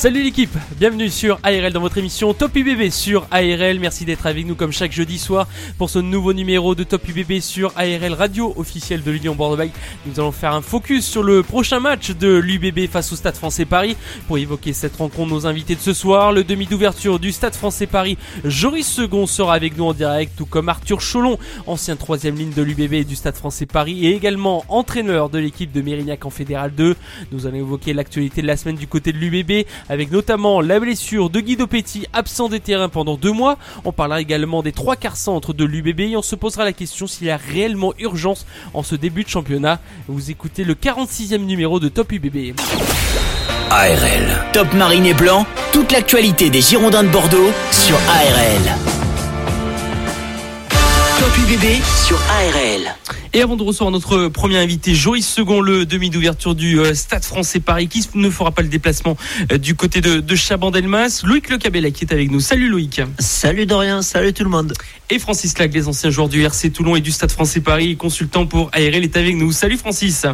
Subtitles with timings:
[0.00, 3.78] Salut l'équipe, bienvenue sur ARL dans votre émission Top UBB sur ARL.
[3.78, 5.46] Merci d'être avec nous comme chaque jeudi soir
[5.76, 9.62] pour ce nouveau numéro de Top UBB sur ARL, radio officielle de l'Union bordeaux
[10.06, 13.66] Nous allons faire un focus sur le prochain match de l'UBB face au Stade français
[13.66, 13.94] Paris.
[14.26, 17.86] Pour évoquer cette rencontre, nos invités de ce soir, le demi d'ouverture du Stade français
[17.86, 22.54] Paris, Joris Second sera avec nous en direct, tout comme Arthur Cholon, ancien troisième ligne
[22.54, 26.74] de l'UBB du Stade français Paris et également entraîneur de l'équipe de Mérignac en Fédéral
[26.74, 26.96] 2.
[27.32, 31.30] Nous allons évoquer l'actualité de la semaine du côté de l'UBB avec notamment la blessure
[31.30, 33.58] de Guido Petit, absent des terrains pendant deux mois.
[33.84, 37.08] On parlera également des trois quarts centres de l'UBB et on se posera la question
[37.08, 39.80] s'il y a réellement urgence en ce début de championnat.
[40.06, 42.54] Vous écoutez le 46e numéro de Top UBB.
[43.70, 44.44] ARL.
[44.52, 48.76] Top Marine et Blanc, toute l'actualité des Girondins de Bordeaux sur ARL.
[51.18, 53.19] Top UBB sur ARL.
[53.32, 57.22] Et avant de recevoir notre premier invité, Joris Second, le demi d'ouverture du euh, Stade
[57.22, 59.16] français Paris, qui ne fera pas le déplacement
[59.52, 62.40] euh, du côté de, de Chabandelmas, Loïc Le Cabella qui est avec nous.
[62.40, 63.00] Salut Loïc.
[63.20, 64.72] Salut Dorian, salut tout le monde.
[65.10, 68.46] Et Francis Lag, les anciens joueurs du RC Toulon et du Stade français Paris, consultant
[68.46, 69.52] pour ARL, est avec nous.
[69.52, 70.26] Salut Francis.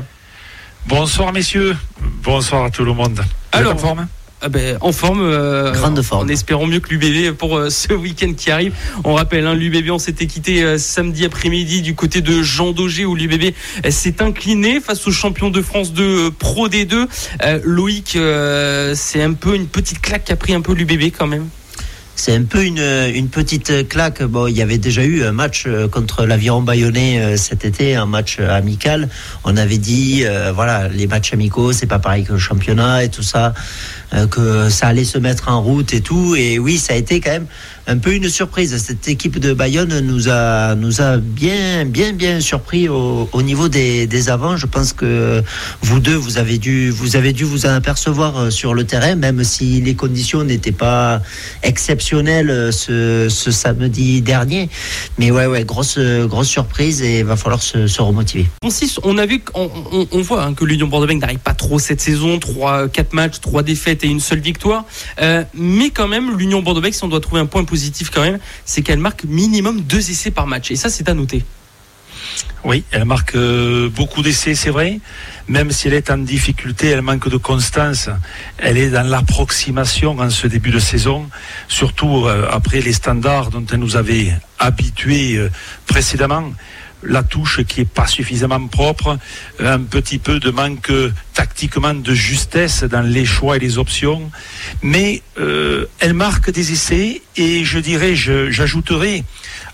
[0.86, 1.76] Bonsoir messieurs,
[2.22, 3.20] bonsoir à tout le monde.
[3.52, 4.08] Alors, forme?
[4.46, 6.26] Ah ben, en forme, euh, grande forme.
[6.26, 8.74] En espérant mieux que l'UBB pour euh, ce week-end qui arrive.
[9.02, 13.04] On rappelle, hein, l'UBB, on s'était quitté euh, samedi après-midi du côté de Jean Daugé
[13.04, 13.52] où l'UBB
[13.88, 17.08] s'est incliné face au champion de France de Pro D2.
[17.64, 18.16] Loïc,
[18.94, 21.48] c'est un peu une petite claque qu'a pris un peu l'UBB quand même.
[22.14, 24.22] C'est un peu une, une, petite claque.
[24.22, 28.38] Bon, il y avait déjà eu un match contre l'Aviron Bayonnais cet été, un match
[28.38, 29.08] amical.
[29.44, 33.22] On avait dit, voilà, les matchs amicaux, c'est pas pareil que le championnat et tout
[33.22, 33.52] ça.
[34.14, 36.36] Euh, que ça allait se mettre en route et tout.
[36.36, 37.46] Et oui, ça a été quand même
[37.88, 38.76] un peu une surprise.
[38.78, 43.68] Cette équipe de Bayonne nous a, nous a bien, bien, bien surpris au, au niveau
[43.68, 44.56] des, des, avants.
[44.56, 45.42] Je pense que
[45.82, 49.42] vous deux, vous avez dû, vous avez dû vous apercevoir euh, sur le terrain, même
[49.42, 51.20] si les conditions n'étaient pas
[51.64, 54.68] exceptionnelles euh, ce, ce, samedi dernier.
[55.18, 58.46] Mais ouais, ouais, grosse, grosse surprise et il va falloir se, remotiver.
[59.02, 62.00] on a vu, on, on, on voit hein, que l'Union Bordeaux n'arrive pas trop cette
[62.00, 62.38] saison.
[62.38, 64.84] Trois, quatre matchs, trois défaites et une seule victoire.
[65.20, 68.38] Euh, mais quand même, l'Union Bordeaux-Bègles, si on doit trouver un point positif quand même,
[68.64, 70.70] c'est qu'elle marque minimum deux essais par match.
[70.70, 71.44] Et ça, c'est à noter.
[72.64, 74.98] Oui, elle marque euh, beaucoup d'essais, c'est vrai.
[75.48, 78.08] Même si elle est en difficulté, elle manque de constance.
[78.58, 81.28] Elle est dans l'approximation en ce début de saison,
[81.68, 85.38] surtout euh, après les standards dont elle nous avait habitués
[85.86, 86.50] précédemment
[87.02, 89.18] la touche qui est pas suffisamment propre,
[89.60, 90.90] un petit peu de manque
[91.34, 94.30] tactiquement de justesse dans les choix et les options,
[94.82, 99.24] mais euh, elle marque des essais et je dirais, j'ajouterai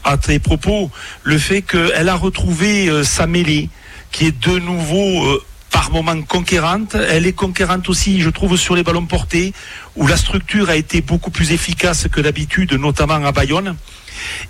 [0.04, 0.90] à tes propos
[1.22, 3.68] le fait qu'elle a retrouvé euh, sa mêlée
[4.10, 6.94] qui est de nouveau euh, par moments conquérante.
[6.94, 9.52] Elle est conquérante aussi, je trouve, sur les ballons portés,
[9.96, 13.76] où la structure a été beaucoup plus efficace que d'habitude, notamment à Bayonne.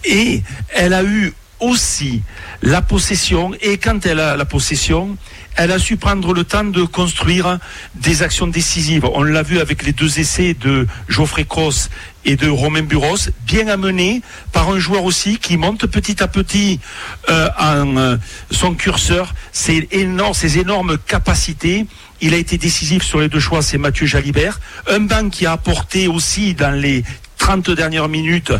[0.04, 0.42] Et
[0.74, 2.22] elle a eu aussi
[2.60, 5.16] la possession et quand elle a la possession,
[5.56, 7.58] elle a su prendre le temps de construire
[7.94, 9.04] des actions décisives.
[9.14, 11.88] On l'a vu avec les deux essais de Geoffrey Cross
[12.24, 14.22] et de Romain Buros, bien amenés
[14.52, 16.80] par un joueur aussi qui monte petit à petit
[17.28, 18.16] euh, en euh,
[18.50, 21.86] son curseur, ses, énormes, ses énormes capacités.
[22.20, 24.60] Il a été décisif sur les deux choix, c'est Mathieu Jalibert.
[24.88, 27.02] Un banc qui a apporté aussi dans les
[27.38, 28.52] 30 dernières minutes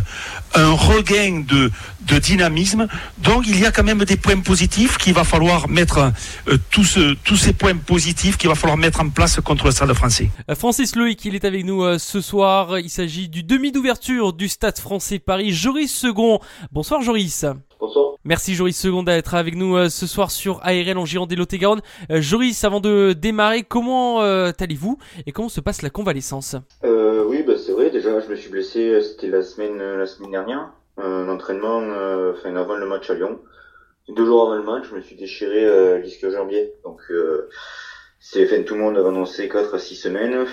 [0.55, 1.71] un regain de,
[2.07, 2.89] de dynamisme.
[3.19, 6.13] Donc il y a quand même des points positifs qu'il va falloir mettre,
[6.49, 9.93] euh, tous, tous ces points positifs qu'il va falloir mettre en place contre le Stade
[9.93, 10.29] français.
[10.51, 12.79] Euh, Francis Loïc, il est avec nous euh, ce soir.
[12.79, 15.53] Il s'agit du demi d'ouverture du Stade français Paris.
[15.53, 16.41] Joris Second.
[16.73, 17.45] Bonsoir Joris.
[17.81, 18.13] Bonsoir.
[18.25, 21.81] Merci Joris Second d'être avec nous ce soir sur ARL en Gironde et Lot-et-Garonne.
[22.09, 24.97] Joris, avant de démarrer, comment allez-vous
[25.27, 26.55] et comment se passe la convalescence?
[26.85, 27.91] Oui, bah, c'est vrai.
[27.91, 29.01] Déjà, je me suis blessé.
[29.01, 30.71] C'était la semaine, la semaine dernière.
[30.97, 33.41] Un entraînement, euh, enfin avant le match à Lyon.
[34.09, 36.73] Deux jours avant le match, je me suis déchiré euh, l'isque jambier.
[36.85, 37.49] Donc euh,
[38.21, 40.45] c'est fin tout le monde a annoncé 4 à 6 semaines.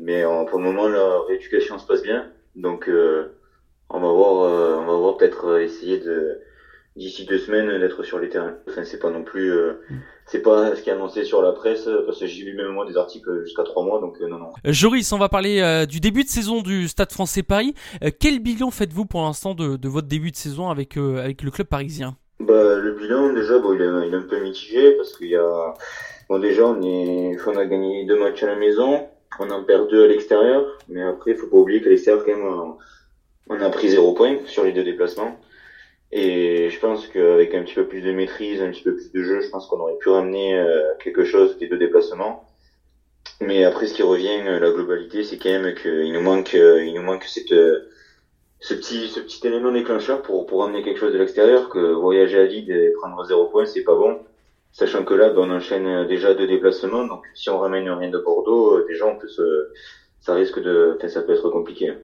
[0.00, 2.30] mais pour le moment la rééducation se passe bien.
[2.54, 6.40] Donc on va voir, on va voir peut-être essayer de
[6.98, 8.56] d'ici deux semaines d'être sur les terrains.
[8.68, 9.74] Enfin, c'est pas non plus, euh,
[10.30, 12.86] c'est pas ce qui est annoncé sur la presse, parce que j'ai lu même moi
[12.86, 14.50] des articles jusqu'à trois mois, donc euh, non, non.
[14.66, 17.74] Euh, Joris, on va parler du début de saison du Stade Français Paris.
[18.20, 21.66] quel bilan faites-vous pour l'instant de, de, votre début de saison avec avec le club
[21.66, 22.16] parisien?
[22.40, 25.36] Bah, le bilan, déjà, bon, il, est, il est un peu mitigé parce qu'il y
[25.36, 25.74] a.
[26.28, 27.36] Bon, déjà, on, est...
[27.46, 29.06] on a gagné deux matchs à la maison,
[29.40, 32.36] on en perd deux à l'extérieur, mais après, il faut pas oublier qu'à l'extérieur, quand
[32.36, 32.74] même,
[33.48, 35.38] on a pris zéro point sur les deux déplacements.
[36.10, 39.22] Et je pense qu'avec un petit peu plus de maîtrise, un petit peu plus de
[39.22, 42.44] jeu, je pense qu'on aurait pu ramener euh, quelque chose des deux déplacements.
[43.40, 46.82] Mais après, ce qui revient, euh, la globalité, c'est quand même qu'il nous manque, euh,
[46.82, 47.54] il nous manque cette,
[48.60, 52.38] ce petit, ce petit élément déclencheur pour, pour ramener quelque chose de l'extérieur, que voyager
[52.38, 54.18] à vide et prendre zéro point, c'est pas bon.
[54.72, 58.18] Sachant que là, ben, on enchaîne déjà deux déplacements, donc si on ramène rien de
[58.18, 59.70] Bordeaux, déjà on peut se,
[60.20, 61.94] ça risque de, enfin, ça peut être compliqué.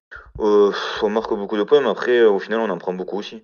[0.41, 0.71] Euh,
[1.03, 3.43] on marque beaucoup de points, mais après, au final, on en prend beaucoup aussi.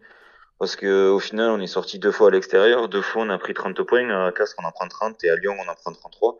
[0.61, 3.39] Parce que au final, on est sorti deux fois à l'extérieur, deux fois on a
[3.39, 5.91] pris 30 points, à Castres on en prend 30 et à Lyon on en prend
[5.91, 6.39] 33.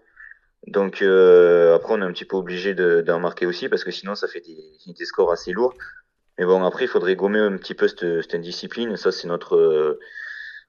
[0.67, 4.15] Donc euh, après on est un petit peu obligé d'en marquer aussi parce que sinon
[4.15, 5.73] ça fait des, des, scores assez lourds.
[6.39, 8.95] Mais bon après il faudrait gommer un petit peu cette, indiscipline.
[8.99, 9.99] Ça c'est notre euh,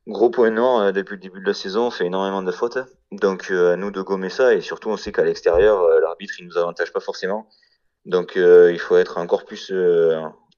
[0.08, 1.88] gros point noir euh, depuis le début de la saison.
[1.88, 2.78] On fait énormément de fautes.
[3.12, 6.48] Donc euh, à nous de gommer ça et surtout on sait qu'à l'extérieur l'arbitre il
[6.48, 7.50] nous avantage pas forcément.
[8.06, 9.74] Donc il faut être encore plus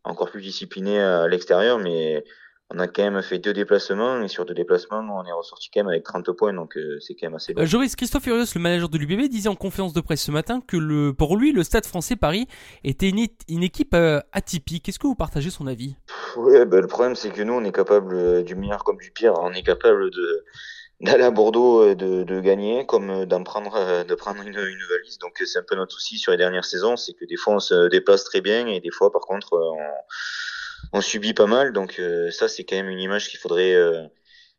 [0.04, 2.24] encore plus discipliné à l'extérieur mais
[2.74, 5.82] on a quand même fait deux déplacements et sur deux déplacements, on est ressorti quand
[5.82, 7.62] même avec 30 points, donc euh, c'est quand même assez bon.
[7.62, 10.62] Euh, Joris Christophe Furios, le manager de l'UBB, disait en conférence de presse ce matin
[10.66, 12.48] que le, pour lui, le Stade français Paris
[12.84, 14.90] était une, une équipe euh, atypique.
[14.90, 15.96] Est-ce que vous partagez son avis?
[16.36, 19.34] Oui, ben, le problème c'est que nous, on est capable du meilleur comme du pire.
[19.40, 20.44] On est capable de
[21.02, 25.18] d'aller à Bordeaux et de, de gagner comme d'en prendre de prendre une, une valise
[25.18, 27.60] donc c'est un peu notre souci sur les dernières saisons c'est que des fois on
[27.60, 29.78] se déplace très bien et des fois par contre on
[30.94, 31.74] on subit pas mal.
[31.74, 34.04] Donc euh, ça, c'est quand même une image qu'il faudrait, euh,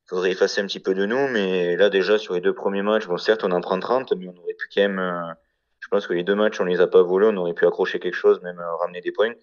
[0.07, 1.29] faudrait effacer un petit peu de nous.
[1.29, 4.29] Mais là, déjà, sur les deux premiers matchs, bon, certes, on en prend 30, mais
[4.29, 4.99] on aurait pu quand même...
[4.99, 5.33] Euh,
[5.81, 8.01] je pense que les deux matchs, on les a pas volés, on aurait pu accrocher
[8.01, 9.35] quelque chose, même ramener des points.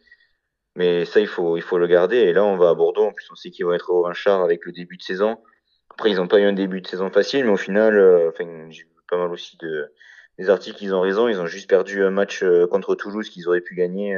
[0.75, 2.17] Mais ça, il faut, il faut le garder.
[2.17, 3.05] Et là, on va à Bordeaux.
[3.05, 5.37] En plus, on sait qu'ils vont être au char avec le début de saison.
[5.91, 7.99] Après, ils n'ont pas eu un début de saison facile, mais au final,
[8.29, 9.93] enfin, j'ai vu pas mal aussi de
[10.39, 10.83] des articles.
[10.83, 11.27] Ils ont raison.
[11.27, 14.17] Ils ont juste perdu un match contre Toulouse qu'ils auraient pu gagner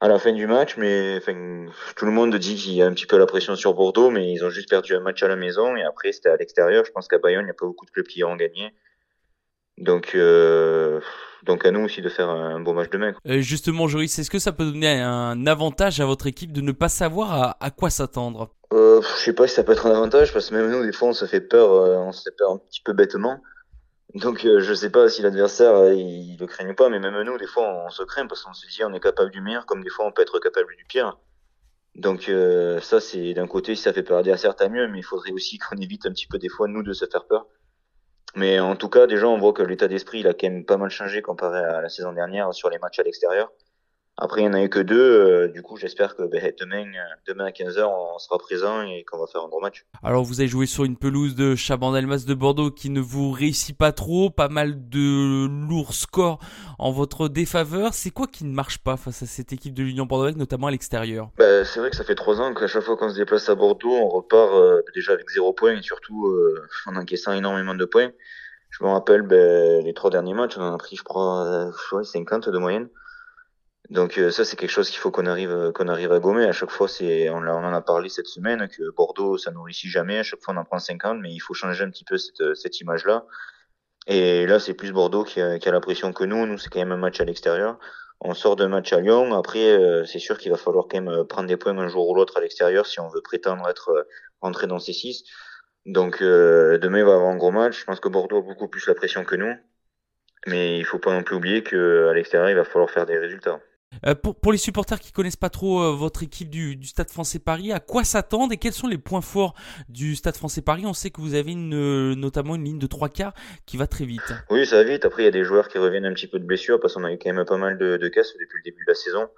[0.00, 1.66] à la fin du match, mais enfin,
[1.96, 4.32] tout le monde dit qu'il y a un petit peu la pression sur Bordeaux, mais
[4.32, 6.84] ils ont juste perdu un match à la maison et après c'était à l'extérieur.
[6.84, 8.72] Je pense qu'à Bayonne, il n'y a pas beaucoup de clubs qui ont gagné.
[9.76, 11.00] Donc, euh,
[11.44, 13.14] donc à nous aussi de faire un beau match demain.
[13.26, 16.72] Euh, justement, Joris, est-ce que ça peut donner un avantage à votre équipe de ne
[16.72, 18.50] pas savoir à, à quoi s'attendre?
[18.72, 20.92] Euh, Je sais pas si ça peut être un avantage parce que même nous, des
[20.92, 23.40] fois, on se fait peur, euh, on se fait peur un petit peu bêtement.
[24.14, 27.20] Donc euh, je sais pas si l'adversaire euh, il, le craigne ou pas, mais même
[27.22, 29.66] nous des fois on, se craint parce qu'on se dit on est capable du meilleur,
[29.66, 31.18] comme des fois on peut être capable du pire.
[31.94, 35.02] Donc euh, ça c'est d'un côté ça fait peur à l'adversaire tant mieux, mais il
[35.04, 37.46] faudrait aussi qu'on évite un petit peu des fois nous de se faire peur.
[38.34, 40.78] Mais en tout cas déjà on voit que l'état d'esprit il a quand même pas
[40.78, 43.52] mal changé comparé à la saison dernière sur les matchs à l'extérieur.
[44.20, 44.98] Après, il n'y en a eu que deux.
[44.98, 49.04] Euh, du coup, j'espère que ben, demain, euh, demain à 15h, on sera présent et
[49.04, 49.86] qu'on va faire un gros match.
[50.02, 53.78] Alors, vous avez joué sur une pelouse de Chabandelmas de Bordeaux qui ne vous réussit
[53.78, 54.28] pas trop.
[54.28, 56.40] Pas mal de lourds scores
[56.80, 57.94] en votre défaveur.
[57.94, 60.72] C'est quoi qui ne marche pas face à cette équipe de l'Union Bordeaux, notamment à
[60.72, 61.30] l'extérieur?
[61.38, 63.54] Ben, C'est vrai que ça fait trois ans qu'à chaque fois qu'on se déplace à
[63.54, 67.84] Bordeaux, on repart euh, déjà avec zéro point et surtout euh, en encaissant énormément de
[67.84, 68.10] points.
[68.70, 71.70] Je me rappelle ben, les trois derniers matchs, on en a pris, je crois,
[72.02, 72.88] 50 de moyenne.
[73.90, 76.44] Donc euh, ça c'est quelque chose qu'il faut qu'on arrive euh, qu'on arrive à gommer.
[76.44, 79.62] À chaque fois c'est on, on, en a parlé cette semaine que Bordeaux ça nous
[79.62, 80.18] réussit jamais.
[80.18, 82.54] À chaque fois on en prend 50, mais il faut changer un petit peu cette,
[82.54, 83.24] cette image là.
[84.06, 86.44] Et là c'est plus Bordeaux qui a, qui a la pression que nous.
[86.46, 87.78] Nous c'est quand même un match à l'extérieur.
[88.20, 89.32] On sort d'un match à Lyon.
[89.34, 92.14] Après euh, c'est sûr qu'il va falloir quand même prendre des points un jour ou
[92.14, 94.06] l'autre à l'extérieur si on veut prétendre être
[94.42, 95.24] rentré dans ces six.
[95.86, 97.80] Donc demain il va avoir un gros match.
[97.80, 99.54] Je pense que Bordeaux a beaucoup plus la pression que nous.
[100.46, 103.60] Mais il faut pas non plus oublier qu'à l'extérieur il va falloir faire des résultats.
[104.06, 107.72] Euh, pour, les supporters qui connaissent pas trop euh, votre équipe du, Stade Français Paris,
[107.72, 109.54] à quoi s'attendre et quels sont les points forts
[109.88, 110.84] du Stade Français Paris?
[110.86, 113.34] On sait que vous avez euh, notamment une ligne de trois quarts
[113.66, 114.32] qui va très vite.
[114.50, 115.04] Oui, ça va vite.
[115.04, 117.04] Après, il y a des joueurs qui reviennent un petit peu de blessures parce qu'on
[117.04, 119.28] a eu quand même pas mal de, de casse depuis le début de la saison.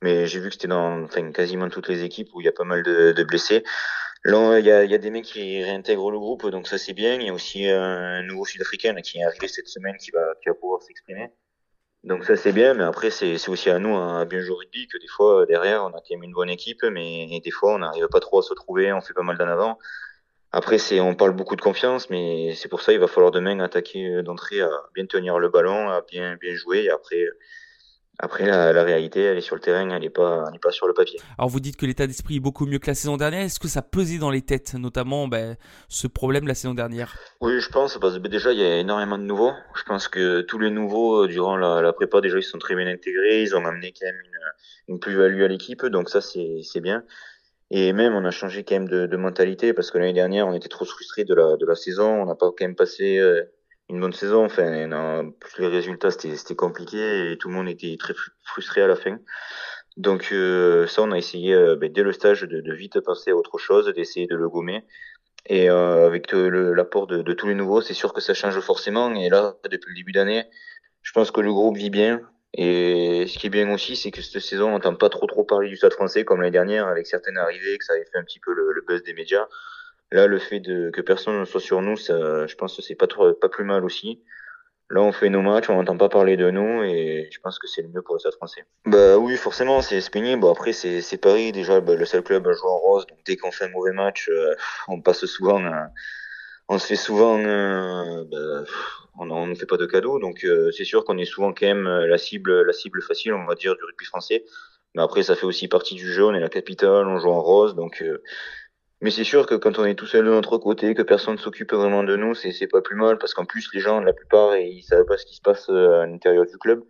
[0.00, 2.64] Mais j'ai vu que c'était dans quasiment toutes les équipes où il y a pas
[2.64, 3.64] mal de, blessés.
[4.24, 7.14] Là, il y a, des mecs qui réintègrent le groupe, donc ça c'est bien.
[7.14, 10.82] Il y a aussi un nouveau Sud-Africain qui est arrivé cette semaine qui va pouvoir
[10.82, 11.30] s'exprimer.
[12.04, 14.98] Donc ça c'est bien, mais après c'est aussi à nous à bien jouer rugby que
[14.98, 18.06] des fois derrière on a quand même une bonne équipe, mais des fois on n'arrive
[18.08, 19.78] pas trop à se trouver, on fait pas mal d'en avant.
[20.52, 23.58] Après c'est on parle beaucoup de confiance, mais c'est pour ça il va falloir demain
[23.60, 27.26] attaquer d'entrée à bien tenir le ballon, à bien bien jouer, et après
[28.20, 30.72] après, la, la, réalité, elle est sur le terrain, elle n'est pas, elle est pas
[30.72, 31.20] sur le papier.
[31.38, 33.42] Alors, vous dites que l'état d'esprit est beaucoup mieux que la saison dernière.
[33.42, 35.56] Est-ce que ça pesait dans les têtes, notamment ben,
[35.88, 37.16] ce problème la saison dernière?
[37.40, 39.52] Oui, je pense, parce que déjà, il y a énormément de nouveaux.
[39.76, 42.74] Je pense que tous les nouveaux, euh, durant la, la prépa, déjà, ils sont très
[42.74, 43.42] bien intégrés.
[43.42, 47.04] Ils ont amené quand même une, une plus-value à l'équipe, donc ça, c'est bien.
[47.70, 50.54] Et même, on a changé quand même de, de mentalité parce que l'année dernière, on
[50.54, 52.22] était trop frustrés de la, de la saison.
[52.22, 53.44] On n'a pas quand même passé euh,
[53.88, 54.44] une bonne saison.
[54.44, 58.14] Enfin, non, les résultats, c'était compliqué et tout le monde était très
[58.44, 59.18] frustré à la fin.
[59.96, 63.32] Donc euh, ça, on a essayé euh, ben, dès le stage de, de, vite passer
[63.32, 64.84] à autre chose, d'essayer de le gommer.
[65.46, 69.12] Et euh, avec l'apport de, de, tous les nouveaux, c'est sûr que ça change forcément.
[69.14, 70.44] Et là, depuis le début d'année,
[71.02, 72.20] je pense que le groupe vit bien.
[72.54, 75.44] Et ce qui est bien aussi, c'est que cette saison, on n'entend pas trop trop
[75.44, 78.24] parler du Stade français comme l'année dernière, avec certaines arrivées, que ça avait fait un
[78.24, 79.48] petit peu le, le buzz des médias.
[80.10, 82.94] Là, le fait de, que personne ne soit sur nous, ça, je pense que c'est
[82.94, 84.22] pas, trop, pas plus mal aussi.
[84.90, 87.66] Là, on fait nos matchs, on n'entend pas parler de nous et je pense que
[87.66, 88.64] c'est le mieux pour le Stade français.
[88.86, 90.40] Bah oui, forcément, c'est pénible.
[90.40, 91.52] Bon, après, c'est Paris.
[91.52, 93.06] Déjà, bah, le seul club à jouer en rose.
[93.06, 94.54] Donc, dès qu'on fait un mauvais match, euh,
[94.88, 95.84] on passe souvent, euh,
[96.70, 98.64] on se fait souvent, euh, bah,
[99.18, 100.18] on ne fait pas de cadeaux.
[100.18, 103.44] Donc, euh, c'est sûr qu'on est souvent quand même la cible, la cible facile, on
[103.44, 104.46] va dire, du rugby français.
[104.94, 106.24] Mais après, ça fait aussi partie du jeu.
[106.24, 107.74] On est la capitale, on joue en rose.
[107.74, 108.02] Donc,
[109.00, 111.38] mais c'est sûr que quand on est tout seul de notre côté, que personne ne
[111.38, 114.56] s'occupe vraiment de nous, c'est pas plus mal parce qu'en plus les gens, la plupart,
[114.56, 116.82] ils savent pas ce qui se passe euh, à l'intérieur du club.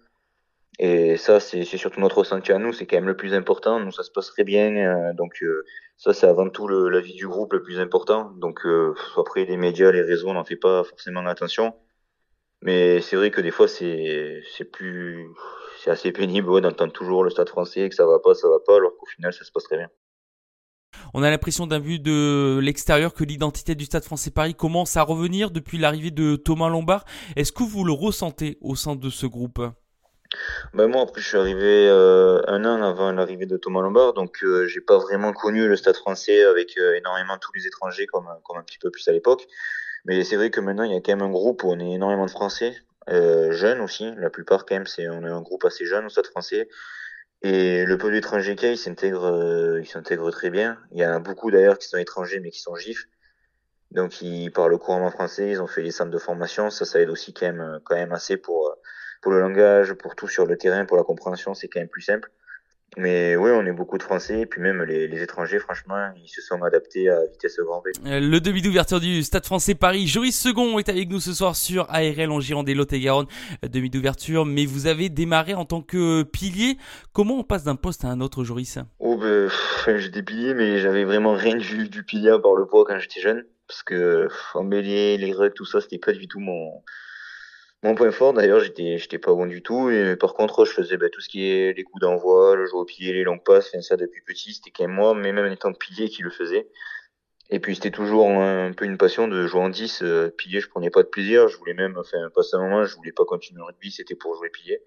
[0.78, 3.80] Et ça, c'est surtout notre ressenti à nous, c'est quand même le plus important.
[3.80, 5.64] Nous, ça se passe très bien, euh, donc euh,
[5.96, 8.30] ça, c'est avant tout le, la vie du groupe le plus important.
[8.36, 8.60] Donc
[9.16, 11.74] après, les médias, les réseaux, on n'en fait pas forcément attention.
[12.62, 15.28] Mais c'est vrai que des fois, c'est plus,
[15.80, 18.76] c'est assez pénible d'entendre toujours le Stade Français que ça va pas, ça va pas,
[18.76, 19.90] alors qu'au final, ça se passe très bien.
[21.14, 25.02] On a l'impression d'un vu de l'extérieur que l'identité du Stade français Paris commence à
[25.02, 27.04] revenir depuis l'arrivée de Thomas Lombard.
[27.36, 29.60] Est-ce que vous le ressentez au sein de ce groupe?
[30.74, 34.44] Ben moi après je suis arrivé euh, un an avant l'arrivée de Thomas Lombard donc
[34.44, 38.28] euh, j'ai pas vraiment connu le Stade français avec euh, énormément tous les étrangers comme
[38.44, 39.46] comme un petit peu plus à l'époque.
[40.04, 41.92] Mais c'est vrai que maintenant il y a quand même un groupe où on est
[41.92, 42.76] énormément de Français
[43.08, 44.12] jeunes aussi.
[44.18, 46.68] La plupart quand même c'est on est un groupe assez jeune au Stade français
[47.42, 50.78] et le qu'il y a, il s'intègre, euh, il s'intègre très bien.
[50.92, 53.06] Il y en a beaucoup d'ailleurs qui sont étrangers mais qui sont gifs.
[53.90, 57.08] Donc ils parlent couramment français, ils ont fait les centres de formation, ça, ça aide
[57.08, 58.76] aussi quand même, quand même assez pour,
[59.22, 62.02] pour le langage, pour tout sur le terrain, pour la compréhension, c'est quand même plus
[62.02, 62.30] simple.
[62.96, 66.28] Mais oui, on est beaucoup de Français, et puis même les, les, étrangers, franchement, ils
[66.28, 67.92] se sont adaptés à vitesse grand V.
[68.06, 71.54] Euh, le demi d'ouverture du Stade français Paris, Joris Second est avec nous ce soir
[71.54, 73.26] sur ARL en Gironde et Lot-et-Garonne.
[73.64, 76.78] Euh, demi d'ouverture, mais vous avez démarré en tant que pilier.
[77.12, 78.78] Comment on passe d'un poste à un autre, Joris?
[78.98, 79.50] Oh, ben,
[79.98, 83.44] j'étais pilier, mais j'avais vraiment rien vu du pilier par le poids quand j'étais jeune.
[83.68, 86.82] Parce que en bélier, les rugs, tout ça, c'était pas du tout mon,
[87.84, 89.90] mon point fort, d'ailleurs, j'étais, j'étais pas bon du tout.
[89.90, 92.74] Et par contre, je faisais bah, tout ce qui est les coups d'envoi, le jeu
[92.74, 93.74] au pied, les longues passes.
[93.82, 96.68] Ça depuis petit, c'était quand même moi, mais même en étant pilier, qui le faisait.
[97.50, 100.02] Et puis c'était toujours un, peu une passion de jouer en 10.
[100.02, 101.48] Euh, pilier, je prenais pas de plaisir.
[101.48, 104.34] Je voulais même, enfin, passer un moment, je voulais pas continuer en rugby, c'était pour
[104.34, 104.82] jouer pilier.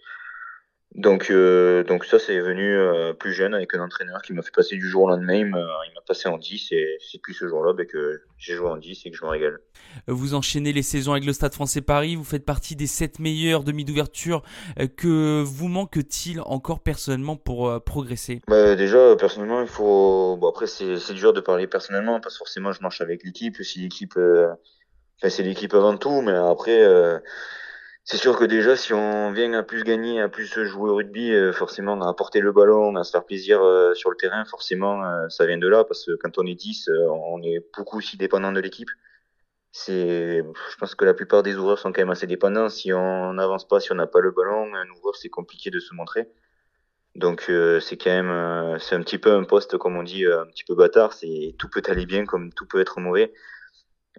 [0.95, 4.53] Donc, euh, donc ça, c'est venu euh, plus jeune avec un entraîneur qui m'a fait
[4.53, 5.35] passer du jour au lendemain.
[5.35, 5.65] Il m'a,
[6.05, 9.11] passé en 10 et c'est depuis ce jour-là bah, que j'ai joué en 10 et
[9.11, 9.59] que je me régale.
[10.07, 12.15] Vous enchaînez les saisons avec le Stade français Paris.
[12.15, 14.41] Vous faites partie des 7 meilleurs demi d'ouverture.
[14.79, 18.41] Euh, que vous manque-t-il encore personnellement pour progresser?
[18.47, 20.35] Bah, Déjà, personnellement, il faut.
[20.41, 23.55] Bon, après, c'est, c'est dur de parler personnellement parce que forcément, je marche avec l'équipe.
[23.61, 24.17] Si l'équipe.
[24.17, 26.83] Enfin, c'est l'équipe avant tout, mais après
[28.03, 31.31] c'est sûr que déjà, si on vient à plus gagner, à plus jouer au rugby,
[31.31, 35.03] euh, forcément, à porter le ballon, à se faire plaisir euh, sur le terrain, forcément,
[35.05, 38.17] euh, ça vient de là, parce que quand on est 10, on est beaucoup aussi
[38.17, 38.89] dépendant de l'équipe.
[39.71, 42.69] C'est, je pense que la plupart des ouvreurs sont quand même assez dépendants.
[42.69, 45.79] Si on n'avance pas, si on n'a pas le ballon, un ouvreur, c'est compliqué de
[45.79, 46.27] se montrer.
[47.15, 47.43] Donc,
[47.81, 50.75] c'est quand même, c'est un petit peu un poste, comme on dit, un petit peu
[50.75, 51.13] bâtard.
[51.13, 53.33] C'est tout peut aller bien comme tout peut être mauvais.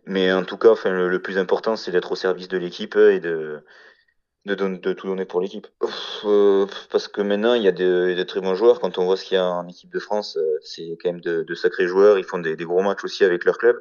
[0.07, 3.21] Mais en tout cas, enfin, le, plus important, c'est d'être au service de l'équipe et
[3.21, 3.65] de,
[4.47, 5.69] de, de, tout donner pour l'équipe.
[6.25, 8.81] Euh, parce que maintenant, il y a de, très bons joueurs.
[8.81, 11.21] Quand on voit ce qu'il y a en équipe de France, euh, c'est quand même
[11.21, 12.19] de, sacrés joueurs.
[12.19, 13.81] Ils font des, gros matchs aussi avec leur club.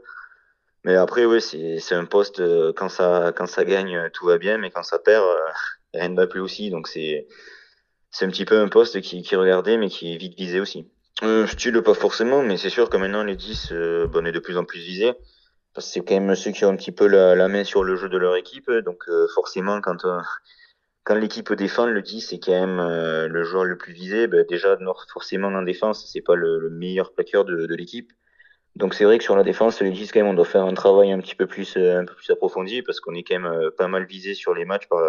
[0.84, 4.58] Mais après, oui, c'est un poste, euh, quand ça, quand ça gagne, tout va bien,
[4.58, 5.26] mais quand ça perd,
[5.94, 6.70] rien ne va plus aussi.
[6.72, 7.28] Donc c'est
[8.10, 10.90] c'est un petit peu un poste qui, qui regardé, mais qui est vite visé aussi.
[11.24, 13.72] Euh, style, pas forcément, mais c'est sûr que maintenant, les 10,
[14.10, 15.14] bon, on est de plus en plus visé
[15.74, 17.96] parce que c'est quand même ceux qui ont un petit peu la, main sur le
[17.96, 18.70] jeu de leur équipe.
[18.86, 20.20] Donc euh, forcément, quand euh,
[21.04, 24.28] quand l'équipe défend, le 10 c'est quand même euh, le joueur le plus visé.
[24.28, 24.78] Ben, déjà,
[25.12, 28.12] forcément en défense, c'est pas le, meilleur plaqueur de, de l'équipe.
[28.76, 30.74] Donc c'est vrai que sur la défense, les 10 quand même, on doit faire un
[30.74, 33.88] travail un petit peu plus un peu plus approfondi parce qu'on est quand même pas
[33.88, 35.02] mal visé sur les matchs par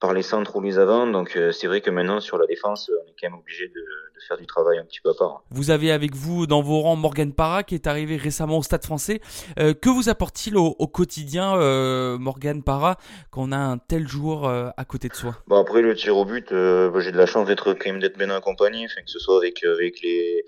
[0.00, 1.06] par les centres ou les avants.
[1.06, 3.74] Donc euh, c'est vrai que maintenant sur la défense, on est quand même obligé de,
[3.74, 5.42] de, faire du travail un petit peu à part.
[5.50, 8.84] Vous avez avec vous dans vos rangs Morgan Parra qui est arrivé récemment au Stade
[8.84, 9.20] Français.
[9.58, 12.96] Euh, que vous apporte-t-il au, au, quotidien euh, Morgan Parra
[13.30, 15.36] quand on a un tel joueur euh, à côté de soi?
[15.46, 18.18] Bon après le tir au but, bah, j'ai de la chance d'être quand même d'être
[18.18, 20.44] bien accompagné, enfin, que ce soit avec avec les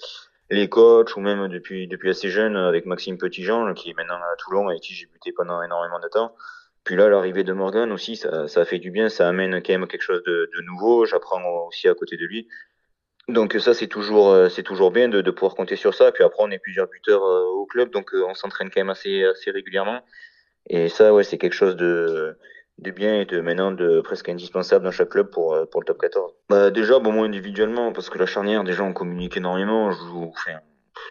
[0.50, 4.36] les coachs ou même depuis depuis assez jeune avec Maxime Petitjean qui est maintenant à
[4.36, 6.34] Toulon et qui j'ai buté pendant énormément de temps.
[6.90, 9.86] Puis là, l'arrivée de Morgan aussi, ça, ça fait du bien, ça amène quand même
[9.86, 11.06] quelque chose de, nouveau.
[11.06, 12.48] J'apprends aussi à côté de lui.
[13.28, 16.10] Donc ça, c'est toujours, euh, c'est toujours bien de, pouvoir compter sur ça.
[16.10, 18.90] Puis après, on est plusieurs buteurs euh, au club, donc euh, on s'entraîne quand même
[18.90, 20.00] assez, assez régulièrement.
[20.68, 22.36] Et ça, ouais, c'est quelque chose de,
[22.78, 26.32] de bien et maintenant de presque indispensable dans chaque club pour, pour le top 14.
[26.48, 29.92] Bah, déjà, bon, moi individuellement, parce que la charnière, déjà, on communique énormément.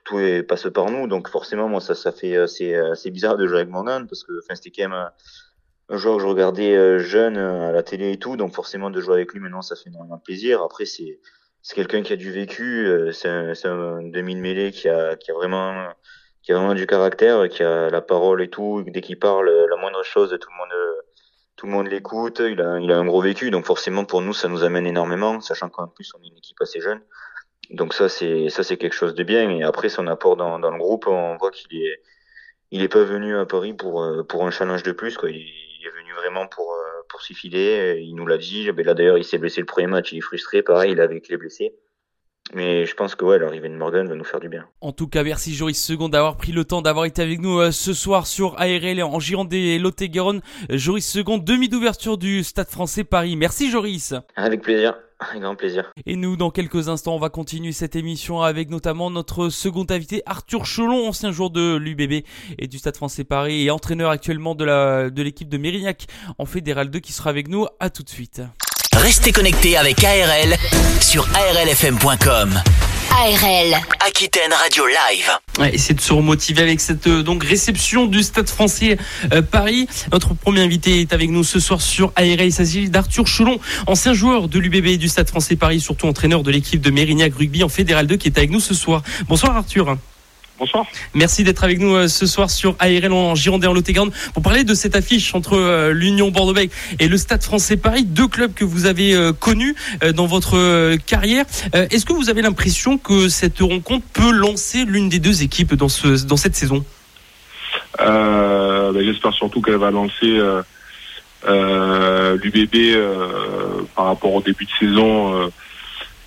[0.04, 3.60] Tout passe par nous, donc forcément, moi, ça, ça fait assez, assez bizarre de jouer
[3.60, 5.10] avec Morgan parce que, enfin, c'était quand même
[5.90, 9.16] un joueur que je regardais jeune à la télé et tout, donc forcément de jouer
[9.16, 10.62] avec lui maintenant, ça fait énormément plaisir.
[10.62, 11.20] Après, c'est
[11.62, 15.34] c'est quelqu'un qui a du vécu, euh, c'est un, un demi-mêlée qui a, qui a
[15.34, 15.90] vraiment
[16.42, 18.84] qui a vraiment du caractère, qui a la parole et tout.
[18.88, 20.74] Dès qu'il parle, la moindre chose, tout le monde
[21.58, 22.40] tout le monde l'écoute.
[22.40, 25.42] Il a, il a un gros vécu, donc forcément pour nous ça nous amène énormément,
[25.42, 27.02] sachant qu'en plus on est une équipe assez jeune.
[27.72, 29.50] Donc ça c'est ça c'est quelque chose de bien.
[29.50, 32.02] Et après son apport dans, dans le groupe, on voit qu'il est
[32.72, 35.30] il est pas venu à Paris pour euh, pour un challenge de plus quoi.
[36.10, 36.76] Venu vraiment pour
[37.10, 38.00] pour s'y filer.
[38.02, 38.66] Il nous l'a dit.
[38.66, 40.12] Là d'ailleurs, il s'est blessé le premier match.
[40.12, 40.62] Il est frustré.
[40.62, 41.74] Pareil, il avec les blessés.
[42.54, 44.66] Mais je pense que ouais, l'arrivée de Morgan va nous faire du bien.
[44.82, 47.72] En tout cas, merci Joris Second d'avoir pris le temps d'avoir été avec nous euh,
[47.72, 50.42] ce soir sur ARL en Gironde et Lot-et-Garonne.
[50.72, 53.36] Joris Second, demi d'ouverture du Stade français Paris.
[53.36, 54.16] Merci Joris.
[54.36, 54.98] Avec plaisir.
[55.20, 55.92] Un grand plaisir.
[56.06, 60.22] Et nous, dans quelques instants, on va continuer cette émission avec notamment notre second invité,
[60.26, 62.26] Arthur Cholon, ancien joueur de l'UBB
[62.58, 66.08] et du Stade français Paris et entraîneur actuellement de la de l'équipe de Mérignac
[66.38, 67.66] en Fédéral 2 qui sera avec nous.
[67.80, 68.42] À tout de suite.
[68.96, 70.56] Restez connectés avec ARL
[71.02, 72.62] sur arlfm.com.
[73.12, 73.76] ARL.
[74.06, 75.30] Aquitaine Radio Live.
[75.60, 78.98] Ouais, essayer de se remotiver avec cette euh, donc réception du Stade français
[79.34, 79.88] euh, Paris.
[80.12, 82.42] Notre premier invité est avec nous ce soir sur ARL.
[82.42, 86.44] Il s'agit d'Arthur Choulon, ancien joueur de l'UBB et du Stade français Paris, surtout entraîneur
[86.44, 89.02] de l'équipe de Mérignac Rugby en Fédéral 2 qui est avec nous ce soir.
[89.28, 89.98] Bonsoir Arthur.
[90.60, 90.86] Bonsoir.
[91.14, 93.82] Merci d'être avec nous euh, ce soir sur ARL en Gironde et en lot
[94.34, 98.28] pour parler de cette affiche entre euh, l'Union Bordeaux-Bègles et le Stade français Paris, deux
[98.28, 99.74] clubs que vous avez euh, connus
[100.14, 101.46] dans votre carrière.
[101.74, 105.88] Est-ce que vous avez l'impression que cette rencontre peut lancer l'une des deux équipes dans,
[105.88, 106.84] ce, dans cette saison?
[107.98, 110.40] Ben, J'espère surtout qu'elle va lancer
[111.48, 112.98] l'UBB
[113.96, 115.52] par rapport au début de saison,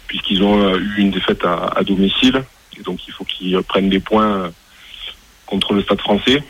[0.07, 2.43] puisqu'ils ont eu une défaite à, à domicile
[2.83, 4.51] donc il faut qu'ils prennent des points
[5.47, 6.43] contre le Stade français.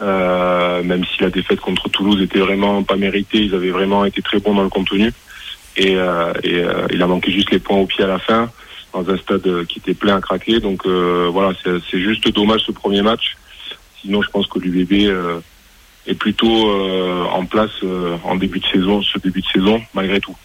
[0.00, 4.22] Euh, même si la défaite contre Toulouse était vraiment pas méritée, ils avaient vraiment été
[4.22, 5.12] très bons dans le contenu.
[5.76, 8.50] Et, euh, euh, il a manqué juste les points au pied à la fin,
[8.92, 10.60] dans un stade qui était plein à craquer.
[10.60, 13.36] Donc euh, voilà, c'est juste dommage ce premier match.
[14.00, 15.12] Sinon, je pense que l'UBB
[16.06, 16.70] est plutôt
[17.30, 17.82] en place
[18.24, 20.36] en début de saison, ce début de saison, malgré tout.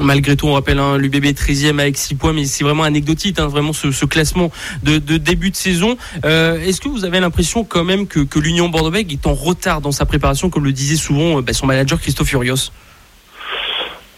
[0.00, 3.48] Malgré tout, on rappelle hein, l'UBB 13e avec 6 points, mais c'est vraiment anecdotique, hein,
[3.48, 4.50] vraiment ce, classement
[4.82, 5.96] de, début de saison.
[6.24, 9.92] Euh, Est-ce que vous avez l'impression quand même que, l'Union Bordeaux-Bègles est en retard dans
[9.92, 12.70] sa préparation, comme le disait souvent bah, son manager Christophe Furios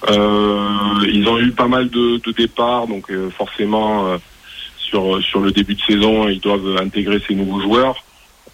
[0.09, 4.19] euh, Ils ont eu pas mal de, départs, donc euh, forcément euh,
[4.79, 8.05] sur, le début de saison, ils doivent intégrer ces nouveaux joueurs.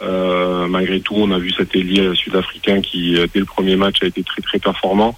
[0.03, 4.07] Euh, malgré tout, on a vu cet ailier sud-africain qui, dès le premier match, a
[4.07, 5.17] été très très performant.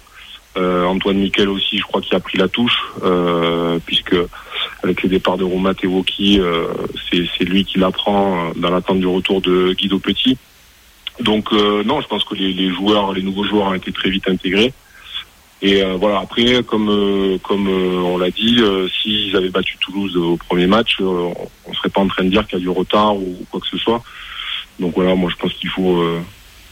[0.57, 4.15] Euh, Antoine Miquel aussi, je crois qu'il a pris la touche, euh, puisque
[4.83, 6.67] avec les départs de Roumat et Woki, euh,
[7.11, 10.37] c'est lui qui l'apprend dans l'attente du retour de Guido Petit.
[11.19, 14.27] Donc non, je pense que les, les, joueurs, les nouveaux joueurs ont été très vite
[14.29, 14.73] intégrés.
[15.61, 20.95] Et voilà, après, comme comme on l'a dit, s'ils avaient battu Toulouse au premier match,
[21.01, 23.59] on serait pas en train de dire qu'il y a du retard ou, ou quoi
[23.59, 24.01] que ce soit.
[24.79, 26.01] Donc voilà, moi je pense qu'il faut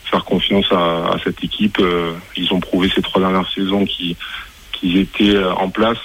[0.10, 1.78] faire confiance à, à cette équipe.
[1.80, 5.98] Euh, ils ont prouvé ces trois dernières saisons qu'ils étaient euh, en place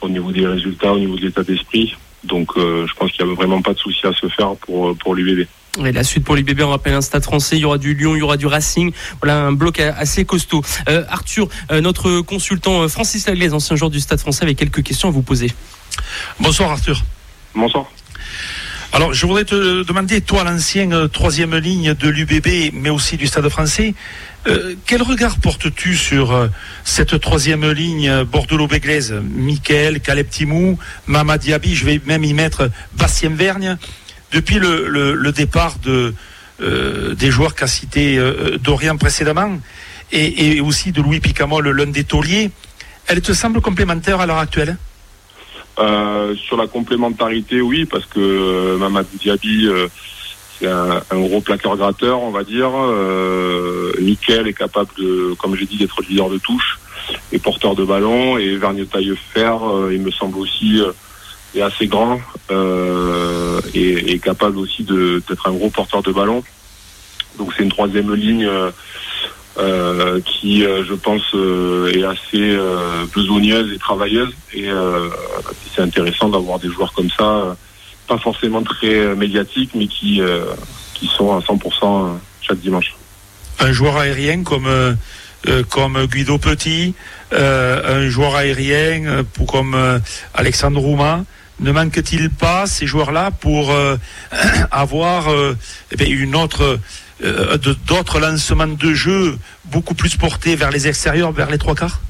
[0.00, 1.94] au niveau des résultats, au niveau de l'état d'esprit.
[2.24, 4.96] Donc euh, je pense qu'il n'y a vraiment pas de souci à se faire pour,
[4.96, 5.46] pour l'UBB.
[5.84, 8.16] Et la suite pour l'UBB, on rappelle un stade français, il y aura du Lyon,
[8.16, 8.92] il y aura du Racing.
[9.20, 10.62] Voilà un bloc assez costaud.
[10.88, 15.12] Euh, Arthur, notre consultant Francis Laglaise, ancien joueur du stade français, avec quelques questions à
[15.12, 15.52] vous poser.
[16.40, 17.00] Bonsoir Arthur.
[17.54, 17.86] Bonsoir.
[18.92, 23.28] Alors, je voudrais te demander, toi, l'ancienne euh, troisième ligne de l'UBB, mais aussi du
[23.28, 23.94] Stade français,
[24.48, 26.48] euh, quel regard portes-tu sur euh,
[26.82, 30.76] cette troisième ligne bordeaux-béglaise Michael, Caleb Timou,
[31.06, 33.76] Mama Diaby, je vais même y mettre Bastien Vergne,
[34.32, 36.12] depuis le, départ de,
[36.60, 38.20] des joueurs qu'a cité
[38.60, 39.58] Dorian précédemment,
[40.10, 42.50] et, et, aussi de Louis Picamol, l'un des tauliers,
[43.06, 44.76] elle te semble complémentaire à l'heure actuelle?
[45.80, 49.88] Euh, sur la complémentarité, oui, parce que euh, Mamadou Diaby, euh,
[50.58, 52.70] c'est un, gros plaqueur gratteur, on va dire.
[53.98, 56.78] Nickel est capable de, comme j'ai dit, d'être leader de touche
[57.32, 58.36] et porteur de ballon.
[58.36, 59.56] Et Vergne Taillefer,
[59.90, 60.82] il me semble aussi,
[61.54, 66.44] est assez grand est, est, capable aussi d'être un gros porteur de ballon.
[67.38, 68.46] Donc c'est une troisième ligne
[69.58, 72.56] euh, qui, euh, je pense, euh, est assez
[73.14, 74.32] besogneuse et travailleuse.
[74.54, 74.68] Et
[75.74, 77.56] c'est intéressant d'avoir des joueurs comme ça,
[78.06, 80.20] pas forcément très médiatiques, mais qui,
[80.94, 82.94] qui sont à 100% chaque dimanche.
[83.58, 84.96] Un joueur aérien comme,
[85.68, 86.94] comme Guido Petit,
[87.32, 90.00] un joueur aérien comme
[90.34, 91.24] Alexandre Roumain
[91.60, 93.72] ne manque-t-il pas ces joueurs-là pour
[94.70, 95.28] avoir
[95.98, 96.80] eh une autre
[97.22, 102.00] euh, d'autres lancements de jeu beaucoup plus portés vers les extérieurs, vers les trois quarts?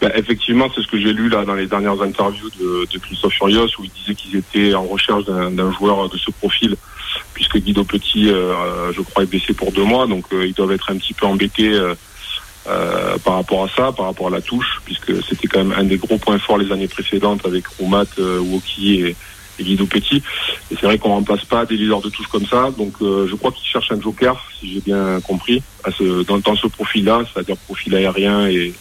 [0.00, 3.68] Ben, effectivement, c'est ce que j'ai lu là dans les dernières interviews de, Christophe Furios
[3.78, 6.76] où il disait qu'ils étaient en recherche d'un joueur de ce profil,
[7.34, 10.72] puisque Guido Petit, euh, je crois, est blessé pour deux mois, donc euh, ils doivent
[10.72, 11.78] être un petit peu embêtés
[13.24, 15.96] par rapport à ça, par rapport à la touche, puisque c'était quand même un des
[15.96, 19.16] gros points forts les années précédentes avec Roumat, Woki et,
[19.64, 20.22] Guido Petit.
[20.70, 22.70] Et c'est vrai qu'on remplace pas des leaders de touche comme ça.
[22.76, 25.62] Donc euh, je crois qu'il cherche un joker, si j'ai bien compris,
[26.26, 28.74] dans, ce profil-là, c'est-à-dire profil aérien et,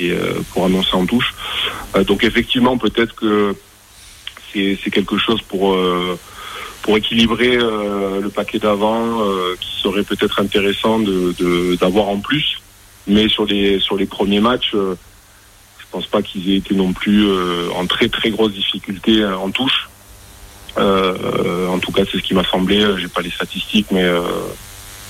[0.00, 1.34] euh, pour annoncer en touche.
[1.94, 3.54] Euh, donc effectivement, peut-être que
[4.52, 5.76] c'est, c'est quelque chose pour
[6.82, 9.18] pour équilibrer le paquet d'avant,
[9.60, 12.60] qui serait peut-être intéressant de, d'avoir en plus.
[13.08, 17.26] Mais sur les sur les premiers matchs, je pense pas qu'ils aient été non plus
[17.74, 19.88] en très très grosse difficulté en touche.
[20.78, 22.80] Euh, en tout cas, c'est ce qui m'a semblé.
[22.80, 24.20] Euh, j'ai pas les statistiques, mais euh,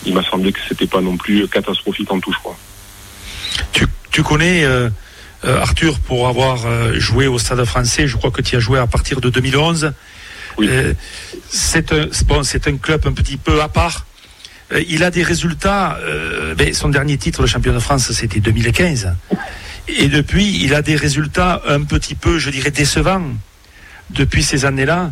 [0.04, 2.38] il m'a semblé que c'était pas non plus catastrophique en touche.
[2.42, 2.56] Quoi.
[3.72, 4.64] Tu, tu connais
[5.42, 6.58] Arthur pour avoir
[6.94, 8.06] joué au Stade Français.
[8.06, 9.92] Je crois que tu as joué à partir de 2011.
[10.58, 10.70] Oui.
[11.48, 14.06] c'est un, bon, c'est un club un petit peu à part.
[14.88, 15.98] il a des résultats.
[16.56, 19.14] Ben, son dernier titre de champion de France, c'était 2015.
[19.88, 23.34] Et depuis, il a des résultats un petit peu, je dirais, décevants
[24.10, 25.10] depuis ces années-là.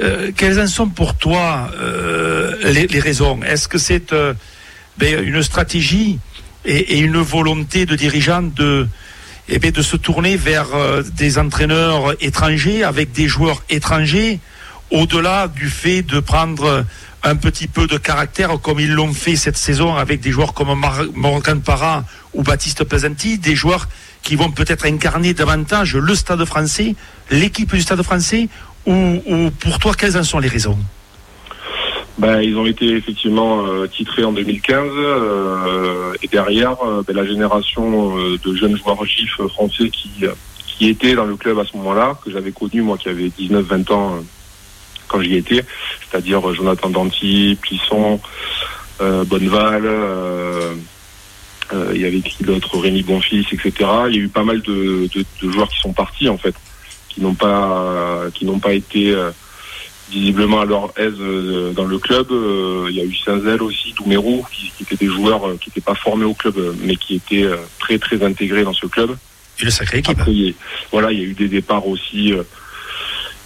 [0.00, 3.40] Euh, quelles en sont pour toi euh, les, raisons?
[3.42, 4.34] Est-ce que c'est euh,
[4.98, 6.18] ben, une stratégie
[6.64, 8.88] et, une volonté de dirigeants de,
[9.48, 10.68] eh ben, de se tourner vers
[11.16, 14.40] des entraîneurs étrangers avec des joueurs étrangers,
[14.90, 16.84] au-delà du fait de prendre
[17.22, 20.74] un petit peu de caractère comme ils l'ont fait cette saison avec des joueurs comme
[21.14, 22.04] Morgan Parra
[22.34, 23.88] ou Baptiste Pesanti, des joueurs
[24.22, 26.96] qui vont peut-être incarner davantage le Stade français,
[27.30, 28.48] l'équipe du Stade français,
[28.86, 30.78] ou, pour toi, quelles en sont les raisons?
[32.18, 37.26] Ben, ils ont été effectivement euh, titrés en 2015 euh, et derrière euh, ben, la
[37.26, 40.24] génération de jeunes joueurs gifs français qui
[40.64, 43.92] qui étaient dans le club à ce moment-là que j'avais connu moi qui avait 19-20
[43.92, 44.24] ans
[45.06, 45.64] quand j'y étais,
[46.00, 48.18] c'est-à-dire Jonathan Danty, Plisson,
[48.98, 49.82] Bonneval,
[51.92, 53.72] il y avait qui d'autre, Rémi Bonfils, etc.
[54.08, 55.08] Il y a eu pas mal de
[55.42, 56.54] joueurs qui sont partis en fait
[57.14, 59.30] qui n'ont pas qui n'ont pas été euh,
[60.10, 62.30] visiblement à leur aise euh, dans le club.
[62.30, 65.80] Euh, il y a eu Saint-Zel aussi, Doumerou, qui, qui, étaient des joueurs qui n'étaient
[65.80, 67.48] pas formés au club, mais qui étaient
[67.78, 69.16] très très intégrés dans ce club.
[69.60, 70.18] Et le sacré équipe.
[70.90, 72.34] voilà, il y a eu des départs aussi.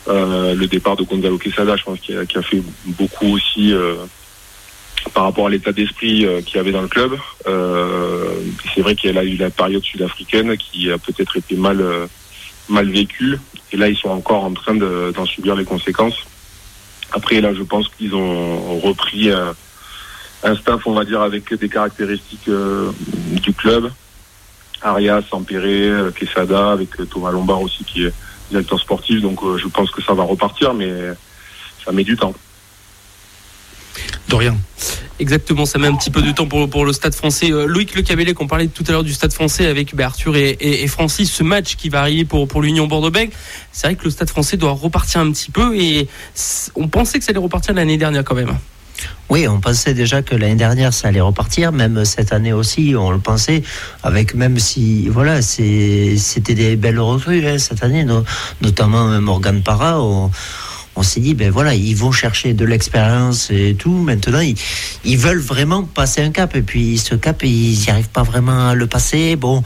[0.08, 3.74] Euh, le départ de Gonzalo Quesada, je pense, qui a, qui a fait beaucoup aussi
[3.74, 3.96] euh,
[5.12, 7.12] par rapport à l'état d'esprit euh, qu'il y avait dans le club.
[8.74, 11.84] c'est vrai qu'il y a eu la période sud-africaine qui a peut-être été mal
[12.68, 13.38] mal vécue
[13.72, 16.16] et là, ils sont encore en train d'en subir les conséquences.
[17.12, 22.48] Après, là, je pense qu'ils ont repris un, staff, on va dire, avec des caractéristiques
[22.48, 22.90] euh,
[23.42, 23.90] du club.
[24.80, 28.12] Arias, Sampéré, euh, Quesada, avec Thomas Lombard aussi qui est
[28.50, 29.20] directeur sportif.
[29.20, 30.90] Donc, euh, je pense que ça va repartir, mais
[31.84, 32.34] ça met du temps.
[34.28, 34.56] Dorian.
[35.20, 37.50] Exactement, ça met un petit peu de temps pour, pour le Stade français.
[37.50, 40.36] Euh, Loïc Le Cabellet, qu'on parlait tout à l'heure du Stade français avec bah, Arthur
[40.36, 43.32] et, Francis, ce match qui va arriver pour, pour l'Union Bordeaux-Bègles,
[43.72, 46.06] c'est vrai que le Stade français doit repartir un petit peu et
[46.76, 48.56] on pensait que ça allait repartir l'année dernière quand même.
[49.28, 53.10] Oui, on pensait déjà que l'année dernière ça allait repartir, même cette année aussi, on
[53.10, 53.62] le pensait,
[54.02, 58.06] avec même si, voilà, c'était des belles recrues hein, cette année,
[58.60, 60.30] notamment Morgan Parra on
[61.02, 63.92] s'est dit, ben voilà, ils vont chercher de l'expérience et tout.
[63.92, 64.40] Maintenant,
[65.04, 66.54] ils, veulent vraiment passer un cap.
[66.56, 69.36] Et puis, ce cap, ils n'y arrivent pas vraiment à le passer.
[69.36, 69.62] Bon,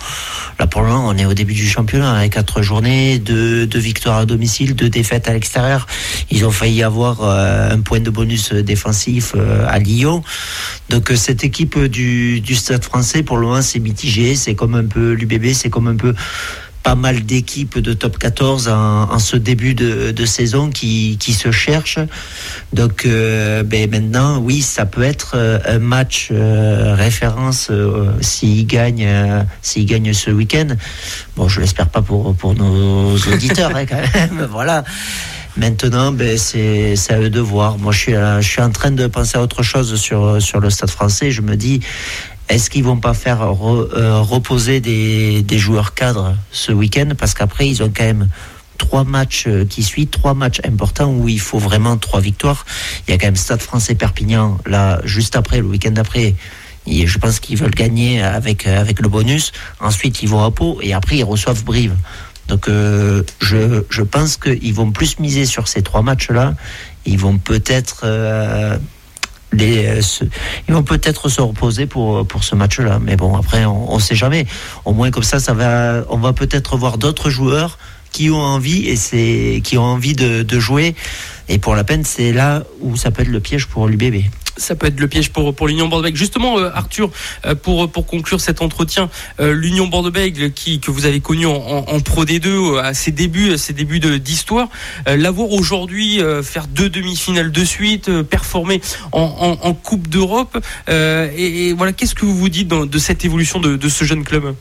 [0.58, 4.18] là, pour le moment, on est au début du championnat, avec quatre journées, deux, victoires
[4.18, 5.86] à domicile, deux défaites à l'extérieur.
[6.30, 10.22] Ils ont failli avoir euh, un point de bonus défensif euh, à Lyon.
[10.88, 14.34] Donc, euh, cette équipe du, du Stade français, pour le moment, c'est mitigé.
[14.34, 16.14] C'est comme un peu l'UBB, c'est comme un peu
[16.82, 21.98] pas mal d'équipes de top 14 en, ce début de, saison qui, se cherchent.
[22.72, 27.70] Donc euh, ben maintenant, oui, ça peut être euh, un match euh, référence
[28.20, 29.08] s'il gagne,
[29.62, 30.68] s'il gagne ce week-end.
[31.36, 33.86] Bon, je l'espère pas pour, pour nos auditeurs, hein,
[34.50, 34.84] voilà.
[35.56, 37.76] Maintenant, ben, c'est à eux de voir.
[37.76, 40.70] Moi, je suis, je suis en train de penser à autre chose sur, sur le
[40.70, 41.30] stade français.
[41.30, 41.80] Je me dis,
[42.52, 47.08] est-ce qu'ils vont pas faire euh, reposer des, des, joueurs cadres ce week-end?
[47.16, 48.28] Parce qu'après, ils ont quand même
[48.76, 52.66] trois matchs euh, qui suivent, trois matchs importants où il faut vraiment trois victoires.
[53.06, 56.34] Il y a quand même Stade français Perpignan, là, juste après, le week-end d'après.
[56.86, 59.52] Je pense qu'ils veulent gagner avec, euh, avec le bonus.
[59.80, 61.94] Ensuite, ils vont à Pau et après, ils reçoivent Brive.
[62.48, 66.54] Donc, je, je pense qu'ils vont plus miser sur ces trois matchs-là.
[67.06, 68.04] Ils vont peut-être
[69.60, 70.00] euh,
[70.68, 72.98] ils vont peut-être se reposer pour, pour ce match-là.
[73.00, 74.46] Mais bon, après, on ne sait jamais.
[74.84, 75.38] Au moins, comme ça,
[76.08, 77.78] on va peut-être voir d'autres joueurs
[78.12, 80.94] qui ont envie et qui ont envie de, de jouer.
[81.48, 84.24] Et pour la peine, c'est là où ça peut être le piège pour l'UBB
[84.56, 86.16] ça peut être le piège pour, pour l'Union Bordeaux-Bègles.
[86.16, 87.10] Justement, euh, Arthur,
[87.46, 89.08] euh, pour, pour conclure cet entretien,
[89.40, 93.58] euh, l'Union Bordeaux-Bègles que vous avez connu en, en, Pro D2 à ses débuts, à
[93.58, 94.68] ses débuts d'histoire,
[95.06, 98.80] l'avoir aujourd'hui faire deux demi-finales de suite, performer
[99.12, 103.76] en, en, Coupe d'Europe, et, voilà, qu'est-ce que vous vous dites de cette évolution de,
[103.76, 104.54] de ce jeune club?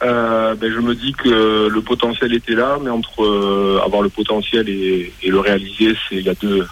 [0.00, 5.12] Ben, je me dis que le potentiel était là, mais entre avoir le potentiel et,
[5.22, 6.66] et le réaliser, c'est il y a deux,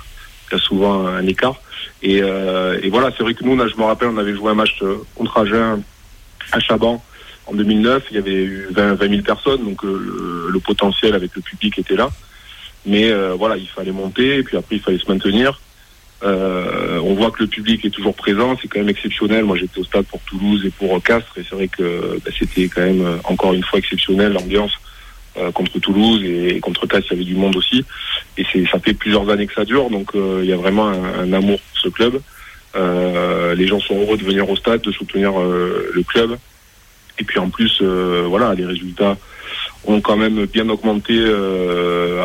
[0.51, 1.57] il y a souvent un écart.
[2.05, 4.77] Euh, et, voilà, c'est vrai que nous, je me rappelle, on avait joué un match
[4.83, 5.83] euh, contre Agen
[6.53, 7.03] à Chaban
[7.47, 8.05] en 2009.
[8.11, 11.97] Il y avait eu 20, 000 personnes, donc euh, le, potentiel avec le public était
[11.97, 12.11] là.
[12.87, 15.59] Mais voilà, il fallait monter et puis après il fallait se maintenir.
[16.23, 19.45] on voit que le public est toujours présent, c'est quand même exceptionnel.
[19.45, 22.69] Moi, j'étais au stade pour Toulouse et pour Castres, et c'est vrai que bah, c'était
[22.69, 24.73] quand même encore une fois exceptionnel l'ambiance.
[25.37, 27.85] Euh, contre Toulouse et, contre Castres, il y avait du monde aussi.
[28.39, 30.87] Et c'est, ça fait plusieurs années que ça dure, donc euh, il y a vraiment
[30.87, 32.21] un, amour pour ce club.
[32.77, 36.39] Euh, les gens sont heureux de venir au stade, de soutenir le club.
[37.19, 39.17] Et puis en plus, voilà, les résultats
[39.87, 41.19] ont quand même bien augmenté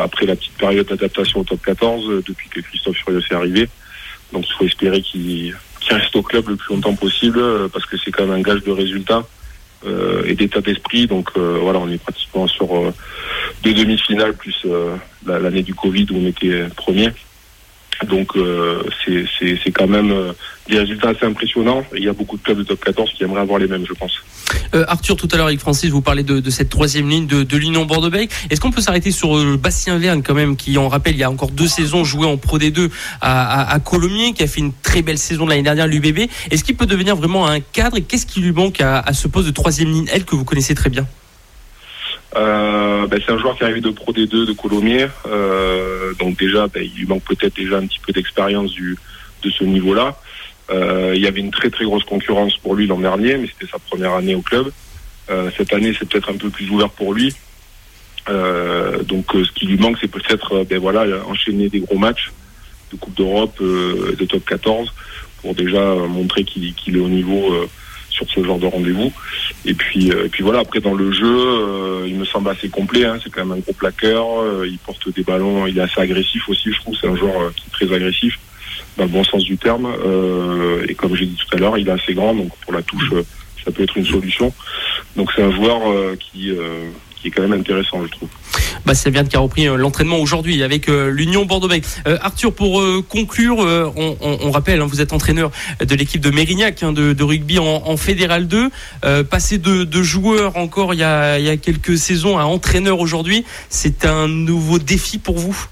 [0.02, 3.68] après la petite période d'adaptation au top 14 depuis que Christophe Furieux est arrivé.
[4.32, 7.96] Donc il faut espérer qu'il, qu'il reste au club le plus longtemps possible parce que
[7.96, 9.24] c'est quand même un gage de résultats.
[9.86, 11.06] Euh, et d'état d'esprit.
[11.06, 12.92] Donc euh, voilà, on est pratiquement sur euh,
[13.62, 14.66] deux demi-finales plus
[15.26, 17.08] l'année du Covid où on était premier.
[18.08, 18.32] Donc
[19.04, 20.14] c'est quand même
[20.68, 21.84] des résultats assez impressionnants.
[21.94, 23.94] il y a beaucoup de clubs de top 14 qui aimeraient avoir les mêmes, je
[23.94, 24.12] pense.
[24.74, 27.56] Euh, Arthur, tout à l'heure avec Francis, vous parlez de, cette troisième ligne de, de
[27.56, 28.32] l'Union Bordeaux-Bègles.
[28.50, 31.24] Est-ce qu'on peut s'arrêter sur euh, Bastien Verne quand même, qui, on rappelle, il y
[31.24, 34.72] a encore deux saisons joué en Pro D2 à, à, Colomiers, qui a fait une
[34.72, 36.30] très belle saison l'année dernière l'UBB.
[36.50, 37.96] Est-ce qu'il peut devenir vraiment un cadre?
[37.96, 40.74] Et qu'est-ce qui lui manque à, ce poste de troisième ligne, elle que vous connaissez
[40.74, 41.06] très bien?
[42.36, 45.08] Euh, ben, c'est un joueur qui arrive de Pro D2 de Colomiers,
[46.18, 50.16] donc déjà ben, il lui manque peut-être déjà un petit peu d'expérience de ce niveau-là.
[50.70, 53.70] Euh, il y avait une très très grosse concurrence pour lui l'an dernier, mais c'était
[53.70, 54.70] sa première année au club.
[55.30, 57.34] Euh, cette année, c'est peut-être un peu plus ouvert pour lui.
[58.28, 62.30] Euh, donc, ce qui lui manque, c'est peut-être ben voilà, enchaîner des gros matchs
[62.92, 64.92] de Coupe d'Europe, de top 14,
[65.42, 67.68] pour déjà montrer qu'il est au niveau
[68.10, 69.12] sur ce genre de rendez-vous.
[69.64, 73.04] Et puis, et puis voilà, après dans le jeu, il me semble assez complet.
[73.04, 74.26] Hein, c'est quand même un gros plaqueur.
[74.66, 75.66] il porte des ballons.
[75.66, 76.72] Il est assez agressif aussi.
[76.72, 78.38] Je trouve c'est un joueur qui est très agressif
[78.96, 79.86] dans le bon sens du terme.
[80.04, 82.82] Euh, et comme j'ai dit tout à l'heure, il est assez grand, donc pour la
[82.82, 83.22] touche, euh,
[83.64, 84.52] ça peut être une solution.
[85.16, 86.52] Donc c'est un joueur euh, qui,
[87.20, 88.28] qui est quand même intéressant, je trouve.
[88.86, 91.86] Bah, c'est bien qui a repris l'entraînement aujourd'hui avec l'Union Bordeaux-Bègles.
[92.22, 97.22] Arthur, pour conclure, on, rappelle, hein, vous êtes entraîneur de l'équipe de Mérignac hein, de,
[97.22, 98.70] rugby en, Fédéral 2.
[99.24, 103.00] passer de, de, joueur encore il y, a, il y a quelques saisons à entraîneur
[103.00, 105.66] aujourd'hui, c'est un nouveau défi pour vous?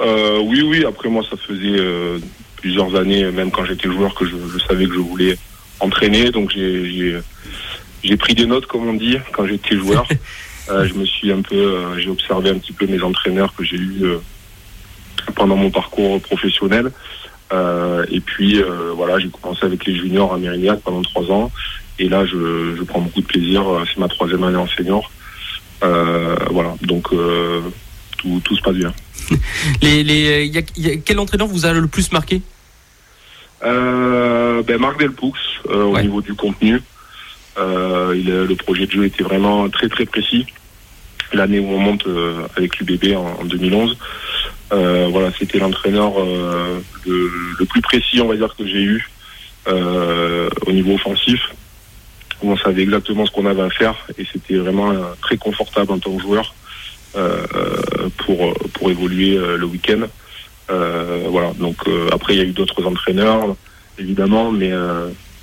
[0.00, 0.84] Euh, oui, oui.
[0.86, 2.18] Après, moi, ça faisait euh,
[2.56, 5.36] plusieurs années, même quand j'étais joueur, que je, savais que je voulais
[5.80, 6.30] entraîner.
[6.30, 7.18] Donc, j'ai
[8.16, 10.06] pris des notes, comme on dit, quand j'étais joueur.
[10.68, 13.76] Euh, je me suis un peu, j'ai observé un petit peu mes entraîneurs que j'ai
[13.76, 14.04] eu
[15.34, 16.92] pendant mon parcours professionnel.
[17.52, 18.62] et puis,
[18.94, 21.50] voilà, j'ai commencé avec les juniors à Mérignac pendant trois ans.
[21.98, 23.64] Et là, je, je prends beaucoup de plaisir.
[23.88, 25.10] C'est ma troisième année en senior.
[25.80, 27.08] voilà, donc
[28.18, 28.92] tout, tout se passe bien.
[29.82, 30.52] les,
[31.04, 32.42] quel entraîneur vous a le plus marqué?
[33.62, 35.34] Euh, ben Marc Delpoux
[35.68, 36.80] euh, au niveau du contenu.
[37.58, 40.46] Euh, le projet de jeu était vraiment très très précis.
[41.32, 42.06] L'année où on monte
[42.56, 43.96] avec l'UBB en, en 2011,
[44.70, 49.08] voilà, c'était l'entraîneur le, le, plus précis, on va dire, que j'ai eu
[49.66, 51.40] au niveau offensif.
[52.42, 56.16] On savait exactement ce qu'on avait à faire et c'était vraiment très confortable en tant
[56.16, 56.52] que joueur.
[57.16, 57.44] Euh,
[58.18, 60.02] pour pour évoluer euh, le week-end.
[60.70, 61.52] Euh, voilà.
[61.54, 61.76] Donc
[62.12, 63.56] après, il y a eu d'autres entraîneurs,
[63.98, 64.70] évidemment, mais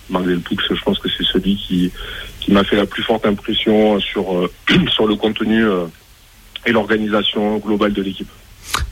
[0.10, 1.92] Marc Delpoux, je pense que c'est celui qui
[2.40, 4.50] qui m'a fait la plus forte impression sur
[4.90, 5.66] sur le contenu
[6.66, 8.30] et l'organisation globale de l'équipe.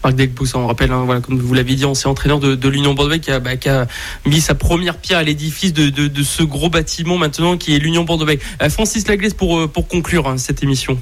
[0.03, 3.19] Marc Delpous, on rappelle, hein, voilà, comme vous l'avez dit, ancien entraîneur de, l'Union Bordeaux
[3.19, 3.87] qui a, bah, qui a,
[4.25, 8.03] mis sa première pierre à l'édifice de, de, ce gros bâtiment maintenant qui est l'Union
[8.03, 8.27] Bordeaux.
[8.27, 10.99] Euh, Francis Laglaise pour, euh, pour conclure hein, cette émission.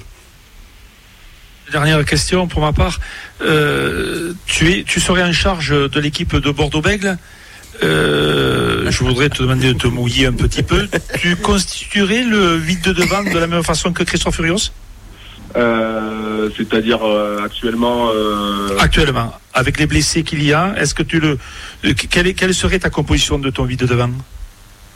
[1.71, 2.99] Dernière question pour ma part.
[3.41, 7.17] Euh, tu, es, tu serais en charge de l'équipe de Bordeaux-Bègle.
[7.81, 10.87] Je voudrais te demander de te mouiller un petit peu.
[11.19, 14.71] Tu constituerais le vide de devant de la même façon que Christophe Furios
[15.55, 18.09] euh, c'est-à-dire euh, actuellement.
[18.09, 21.37] Euh, actuellement, avec les blessés qu'il y a, est-ce que tu le,
[22.09, 24.09] quelle, quelle, serait ta composition de ton vide de devant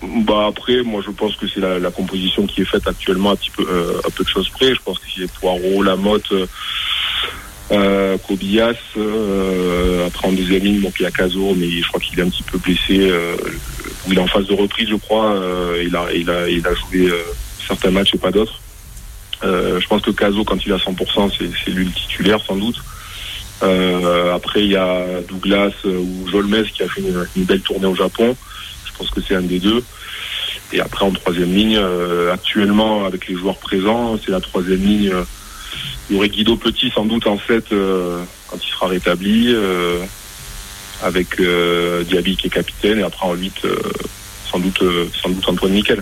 [0.01, 3.51] Bah après, moi je pense que c'est la, composition qui est faite actuellement un petit
[3.51, 3.67] peu,
[4.05, 4.73] un peu de choses près.
[4.73, 6.33] Je pense que c'est Poirot, Lamotte.
[7.71, 8.77] Euh, Kobias,
[10.07, 12.29] après en deuxième ligne, bon, il y a Caso, mais je crois qu'il est un
[12.29, 13.11] petit peu blessé.
[14.07, 15.35] il est en phase de reprise, je crois.
[15.83, 17.11] il, a, il, a, il a joué
[17.67, 18.59] certains matchs et pas d'autres.
[19.43, 21.31] Euh, je pense que Caso, quand il à 100%,
[21.63, 22.81] c'est lui le titulaire sans doute.
[23.63, 27.87] Euh, après, il y a Douglas euh, ou Jolmes qui a fait une, belle tournée
[27.87, 28.35] au Japon.
[28.85, 29.83] Je pense que c'est un des deux.
[30.73, 31.79] Et après, en troisième ligne,
[32.31, 35.13] actuellement, avec les joueurs présents, c'est la troisième ligne.
[36.09, 39.53] Il y aurait Guido Petit sans doute en fait quand il sera rétabli,
[41.03, 43.53] avec Diaby qui est capitaine, et après en 8,
[44.49, 44.83] sans doute
[45.21, 46.01] sans doute Antoine Nickel.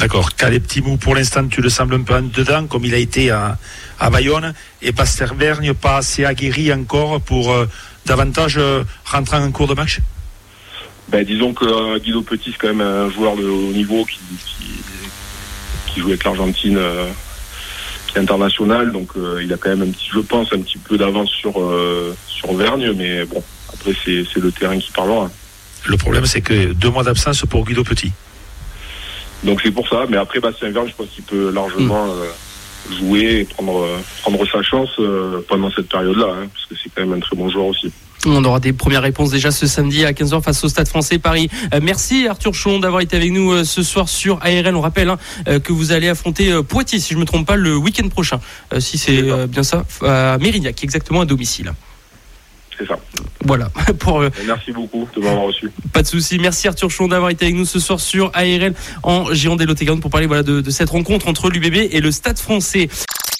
[0.00, 0.34] D'accord.
[0.34, 3.30] Calais Mou, pour l'instant, tu le sembles un peu en dedans, comme il a été
[3.30, 3.58] à,
[4.10, 4.54] Bayonne.
[4.80, 7.66] Et Pasteur Vergne, pas assez aguerri encore pour euh,
[8.06, 10.00] davantage euh, rentrer en cours de match?
[11.08, 14.20] Ben, Disons que euh, Guido Petit, c'est quand même un joueur de haut niveau qui,
[15.92, 16.78] qui, joue avec l'Argentine,
[18.10, 18.92] qui est international.
[18.92, 21.54] Donc il a quand même un petit, je pense, un petit peu d'avance sur,
[22.26, 22.92] sur Vergne.
[22.96, 23.42] Mais bon,
[23.72, 25.30] après, c'est le terrain qui parlera.
[25.86, 28.12] Le problème, c'est que deux mois d'absence pour Guido Petit.
[29.44, 30.04] Donc c'est pour ça.
[30.08, 32.10] Mais après, Bastien Verne, je pense qu'il peut largement mm.
[32.10, 36.74] euh, jouer et prendre, euh, prendre sa chance euh, pendant cette période-là, hein, parce que
[36.82, 37.92] c'est quand même un très bon joueur aussi.
[38.26, 41.48] On aura des premières réponses déjà ce samedi à 15h face au Stade français Paris.
[41.82, 44.74] merci Arthur Chon d'avoir été avec nous ce soir sur ARL.
[44.76, 45.18] On rappelle hein,
[45.60, 48.40] que vous allez affronter Poitiers, si je ne me trompe pas, le week-end prochain.
[48.78, 51.72] si c'est bien ça, à Mérignac, exactement à domicile
[52.80, 52.98] c'est ça.
[53.44, 53.68] Voilà.
[53.98, 55.70] Pour, euh, Merci beaucoup de m'avoir reçu.
[55.92, 56.38] Pas de souci.
[56.38, 59.66] Merci Arthur Chon d'avoir été avec nous ce soir sur ARL en Giron des
[60.00, 62.88] pour parler voilà, de, de cette rencontre entre l'UBB et le Stade français.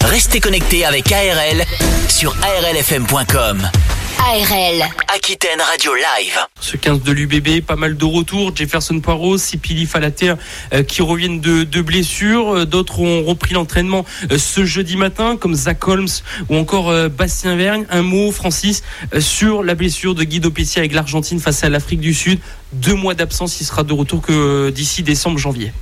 [0.04, 1.64] Restez connectés avec ARL
[2.08, 3.70] sur arlfm.com.
[4.20, 4.84] ARL.
[5.14, 6.38] Aquitaine Radio Live.
[6.60, 8.54] Ce 15 de l'UBB, pas mal de retours.
[8.54, 10.34] Jefferson Poirot, Sipili Falater
[10.74, 12.54] euh, qui reviennent de, de blessures.
[12.54, 16.08] Euh, d'autres ont repris l'entraînement euh, ce jeudi matin, comme Zach Holmes
[16.50, 17.86] ou encore Bastien Vergne.
[17.90, 18.82] Un mot, Francis,
[19.18, 22.40] sur la blessure de Guido Pessia avec l'Argentine face à l'Afrique du Sud.
[22.72, 25.72] Deux mois d'absence, il sera de retour que d'ici décembre-janvier.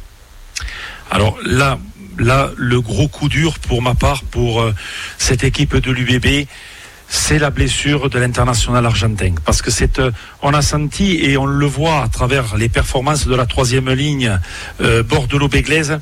[1.10, 1.78] Alors là,
[2.18, 4.64] là, le gros coup dur pour ma part, pour
[5.18, 6.46] cette équipe de l'UBB,
[7.08, 9.34] c'est la blessure de l'international argentin.
[9.44, 10.10] Parce que c'est, euh,
[10.42, 14.38] on a senti et on le voit à travers les performances de la troisième ligne
[14.80, 16.00] euh, Bordelot-Béglaise.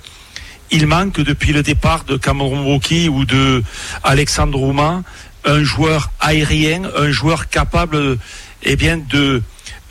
[0.73, 3.63] Il manque depuis le départ de Cameron Woki ou de
[4.03, 5.05] Alexandre Roumain
[5.45, 8.19] un joueur aérien, un joueur capable
[8.65, 9.43] eh bien, de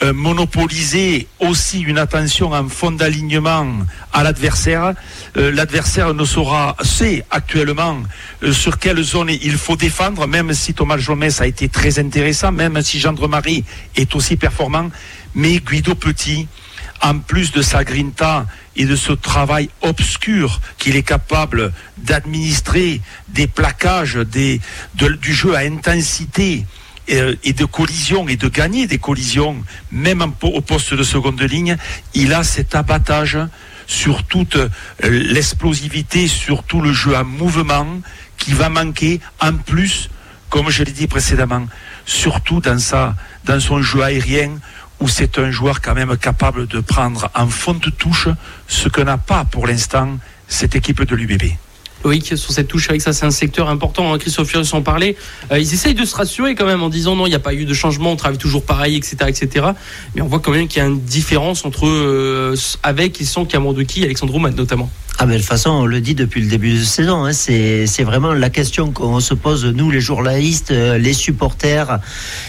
[0.04, 3.66] euh, monopoliser aussi une attention en fond d'alignement
[4.12, 4.94] à l'adversaire.
[5.38, 8.00] Euh, l'adversaire ne saura, sait actuellement
[8.44, 12.52] euh, sur quelle zone il faut défendre, même si Thomas Jomès a été très intéressant,
[12.52, 13.64] même si Gendre-Marie
[13.96, 14.90] est aussi performant.
[15.34, 16.46] Mais Guido Petit,
[17.02, 23.48] en plus de sa grinta et de ce travail obscur qu'il est capable d'administrer, des
[23.48, 24.60] plaquages, des,
[24.96, 26.66] du jeu à intensité,
[27.10, 29.58] euh, et de collision et de gagner des collisions,
[29.92, 31.78] même au poste de seconde ligne,
[32.14, 33.38] il a cet abattage
[33.88, 34.70] sur toute euh,
[35.02, 37.88] l'explosivité, sur tout le jeu à mouvement
[38.38, 40.10] qui va manquer en plus,
[40.50, 41.68] comme je l'ai dit précédemment,
[42.06, 43.16] surtout dans, sa,
[43.46, 44.58] dans son jeu aérien
[45.00, 48.30] où c'est un joueur quand même capable de prendre en fond de touche
[48.68, 51.44] ce que n'a pas pour l'instant cette équipe de l'UBB.
[52.36, 54.14] Sur cette touche, avec ça, c'est un secteur important.
[54.14, 55.16] Hein, Christophe Furieux en parlait.
[55.52, 57.54] Euh, ils essayent de se rassurer quand même en disant non, il n'y a pas
[57.54, 59.66] eu de changement, on travaille toujours pareil, etc., etc.
[60.14, 63.46] Mais on voit quand même qu'il y a une différence entre euh, avec et sans
[63.46, 64.90] qui, Alexandre Ouman notamment.
[65.18, 68.04] Ah mais de toute façon, on le dit depuis le début de saison, hein, c'est
[68.04, 72.00] vraiment la question qu'on se pose, nous les journalistes, euh, les supporters,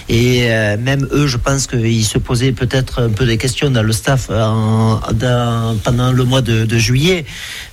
[0.08, 3.84] et euh, même eux, je pense qu'ils se posaient peut-être un peu des questions dans
[3.84, 7.24] le staff en, dans, pendant le mois de, de juillet.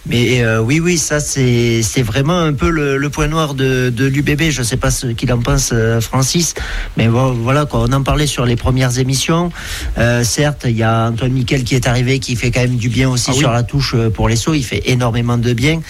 [0.05, 4.49] Mais euh, oui, oui, ça c'est vraiment un peu le, point noir de, de l'UBB.
[4.49, 6.55] Je ne sais pas ce qu'il en pense, euh, Francis,
[6.97, 9.51] mais voilà, quoi, on en parlait sur les premières émissions.
[9.97, 12.89] Euh, certes, il y a Antoine Miquel qui est arrivé, qui fait quand même du
[12.89, 14.53] bien aussi ah sur la touche euh, pour les sauts.
[14.53, 15.81] Il fait énormément de bien,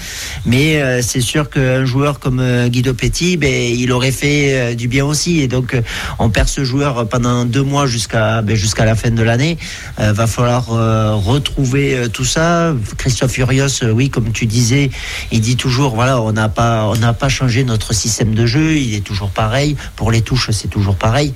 [0.45, 5.41] mais c'est sûr qu'un joueur comme Guido Petit, ben, il aurait fait du bien aussi.
[5.41, 5.75] Et donc,
[6.19, 9.57] on perd ce joueur pendant deux mois jusqu'à ben, jusqu'à la fin de l'année.
[9.97, 10.67] va falloir
[11.23, 12.73] retrouver tout ça.
[12.97, 14.89] Christophe Furios, oui, comme tu disais,
[15.31, 18.77] il dit toujours, voilà, on n'a pas, pas changé notre système de jeu.
[18.77, 19.75] Il est toujours pareil.
[19.95, 21.33] Pour les touches, c'est toujours pareil.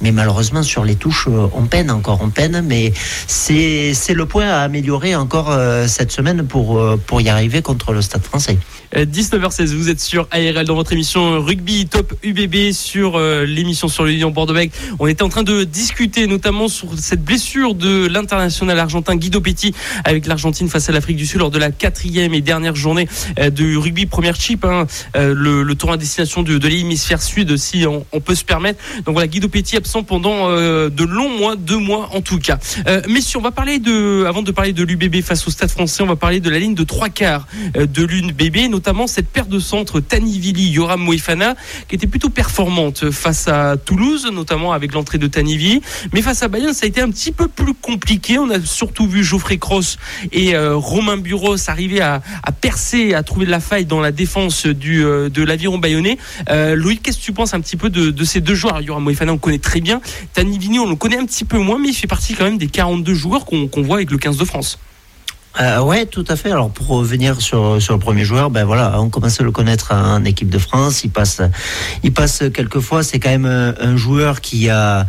[0.00, 2.62] Mais malheureusement, sur les touches, euh, on peine encore, on peine.
[2.66, 2.92] Mais
[3.26, 7.92] c'est, le point à améliorer encore euh, cette semaine pour, euh, pour y arriver contre
[7.92, 8.58] le Stade français.
[8.94, 14.10] 19h16, vous êtes sur ARL dans votre émission Rugby Top UBB sur l'émission sur le
[14.10, 14.54] Lyon bordeaux
[14.98, 19.74] On était en train de discuter notamment sur cette blessure de l'international argentin Guido Petit
[20.04, 23.76] avec l'Argentine face à l'Afrique du Sud lors de la quatrième et dernière journée de
[23.76, 24.86] rugby première chip, hein.
[25.14, 28.82] le, le, tour à destination de, de l'hémisphère sud si on, on, peut se permettre.
[29.04, 32.58] Donc voilà, Guido Petit absent pendant euh, de longs mois, deux mois en tout cas.
[32.86, 36.02] Euh, messieurs, on va parler de, avant de parler de l'UBB face au Stade Français,
[36.02, 39.44] on va parler de la ligne de trois quarts euh, de l'UBB, notamment cette paire
[39.44, 41.54] de centres Tanivili, Yoram Moifana,
[41.86, 45.82] qui était plutôt performante face à Toulouse, notamment avec l'entrée de Tanivili,
[46.14, 48.38] mais face à Bayern, ça a été un petit peu plus compliqué.
[48.38, 49.98] On a surtout vu Geoffrey Cross
[50.32, 52.22] et Romain Buros arriver à,
[52.62, 56.16] percer, à trouver de la faille dans la défense du, de l'aviron bayonnais.
[56.48, 58.80] Loïc, qu'est-ce que tu penses un petit peu de, ces deux joueurs?
[58.80, 60.00] Yoram Moifana, on connaît très bien.
[60.32, 62.56] Tani Vini, on le connaît un petit peu moins, mais il fait partie quand même
[62.56, 64.78] des 42 joueurs qu'on voit avec le 15 de France.
[65.58, 66.52] Euh, ouais, tout à fait.
[66.52, 69.92] Alors pour revenir sur sur le premier joueur, ben voilà, on commence à le connaître
[69.92, 71.02] en équipe de France.
[71.02, 71.42] Il passe,
[72.04, 73.02] il passe quelques fois.
[73.02, 75.06] C'est quand même un, joueur qui a,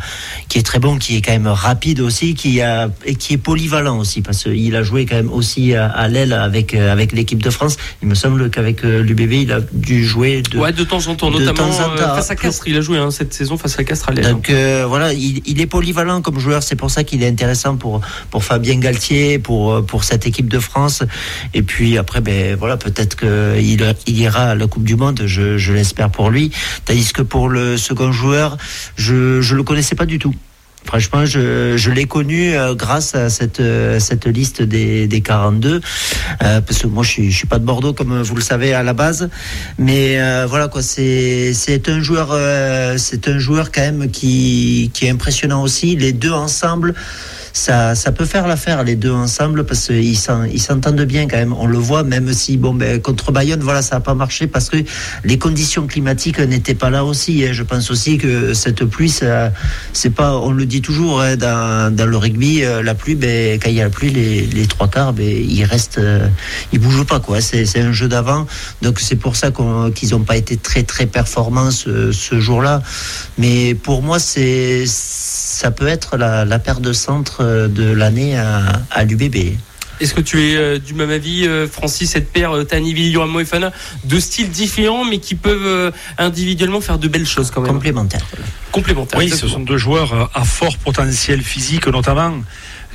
[0.48, 3.38] qui est très bon, qui est quand même rapide aussi, qui a et qui est
[3.38, 7.50] polyvalent aussi parce qu'il a joué quand même aussi à, l'aile avec avec l'équipe de
[7.50, 7.76] France.
[8.02, 11.14] Il me semble qu'avec euh, l'UBB, il a dû jouer de, ouais, de temps en
[11.14, 12.66] temps, notamment euh, face à Castres.
[12.66, 14.32] Il a joué hein, cette saison face à Castres à l'aile.
[14.32, 16.64] Donc euh, voilà, il, il, est polyvalent comme joueur.
[16.64, 20.48] C'est pour ça qu'il est intéressant pour pour Fabien Galtier, pour pour cette équipe équipe
[20.48, 21.02] de France.
[21.52, 25.72] Et puis après, ben voilà, peut-être qu'il il ira à la Coupe du Monde, je,
[25.72, 26.50] l'espère pour lui.
[26.86, 28.56] Tandis que pour le second joueur,
[28.96, 30.34] je ne le connaissais pas du tout.
[30.84, 35.80] Franchement, je, l'ai connu euh, grâce à cette, euh, cette liste des, des 42,
[36.42, 38.74] euh, parce que moi je suis, je suis pas de Bordeaux comme vous le savez
[38.74, 39.30] à la base,
[39.78, 42.36] mais voilà quoi, c'est c'est un joueur,
[42.98, 45.94] c'est un joueur quand même qui qui est impressionnant aussi.
[45.94, 46.94] Les deux ensemble
[47.52, 51.52] ça, ça peut faire l'affaire les deux ensemble parce qu'ils s'entendent bien quand même.
[51.52, 54.68] On le voit, même si bon, ben, contre Bayonne, voilà, ça n'a pas marché parce
[54.68, 54.78] que
[55.24, 57.44] les conditions climatiques n'étaient pas là aussi.
[57.44, 57.52] Hein.
[57.52, 59.12] Je pense aussi que cette pluie,
[59.92, 63.68] c'est pas, on le dit toujours hein, dans, le rugby, euh, la pluie, ben, quand
[63.68, 66.26] il y a la pluie, les, trois quarts, ben, ils restent, euh,
[66.72, 67.40] ils bougent pas quoi.
[67.40, 68.46] C'est un jeu d'avant,
[68.80, 69.50] donc c'est pour ça
[69.94, 72.82] qu'ils n'ont pas été très très performants ce jour-là.
[73.38, 74.84] Mais pour moi, c'est
[75.52, 79.56] ça peut être la, la paire de centre euh, de l'année à, l'UBB.
[80.00, 83.70] Est-ce que tu es euh, du même avis, euh, Francis, cette paire Tani Yoram Moefana,
[84.04, 88.26] de styles différents, mais qui peuvent individuellement faire de belles choses quand même Complémentaires.
[88.72, 89.18] Complémentaires.
[89.20, 92.34] Oui, ce sont deux joueurs à fort potentiel physique, notamment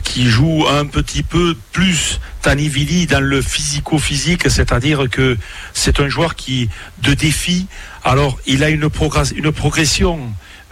[0.04, 5.38] qui jouent un petit peu plus Tanivili dans le physico-physique, c'est-à-dire que
[5.74, 6.70] c'est un joueur qui
[7.04, 7.68] de défi.
[8.04, 8.90] Alors, il a une,
[9.36, 10.20] une progression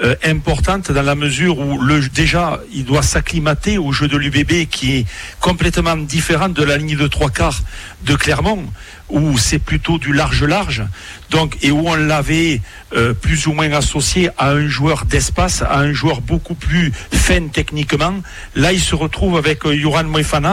[0.04, 4.68] euh, importante dans la mesure où le, déjà il doit s'acclimater au jeu de l'UBB
[4.70, 5.06] qui est
[5.40, 7.62] complètement différent de la ligne de trois quarts
[8.04, 8.66] de Clermont
[9.10, 10.84] où c'est plutôt du large-large
[11.30, 12.60] donc et où on l'avait
[12.94, 17.48] euh, plus ou moins associé à un joueur d'espace, à un joueur beaucoup plus fin
[17.48, 18.16] techniquement.
[18.54, 20.04] Là, il se retrouve avec euh, Yoran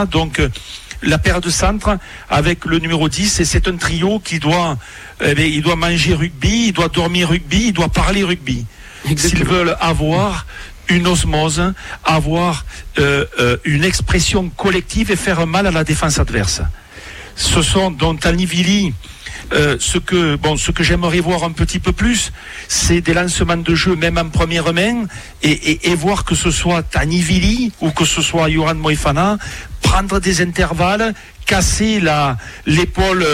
[0.09, 0.41] donc
[1.01, 1.97] la paire de centre
[2.29, 4.77] avec le numéro 10 et c'est un trio qui doit
[5.19, 8.65] eh il doit manger rugby, il doit dormir rugby, il doit parler rugby
[9.15, 10.45] s'ils veulent avoir
[10.89, 11.73] une osmose,
[12.03, 12.65] avoir
[12.99, 16.61] euh, euh, une expression collective et faire mal à la défense adverse.
[17.35, 18.93] Ce sont dont Tanivili,
[19.53, 22.31] euh, ce que bon, ce que j'aimerais voir un petit peu plus,
[22.67, 25.05] c'est des lancements de jeu même en première main
[25.41, 29.37] et, et, voir que ce soit Tanivili ou que ce soit Yoran Moifana
[29.81, 31.13] prendre des intervalles,
[31.45, 33.25] casser la l'épaule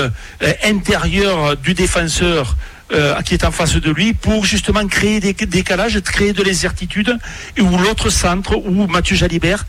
[0.63, 2.55] intérieure du défenseur
[2.91, 7.17] euh, qui est en face de lui pour justement créer des décalages, créer de l'incertitude,
[7.59, 9.65] où l'autre centre, ou Mathieu Jalibert,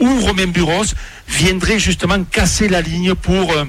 [0.00, 0.84] ou Romain Buros
[1.28, 3.64] viendraient justement casser la ligne pour euh,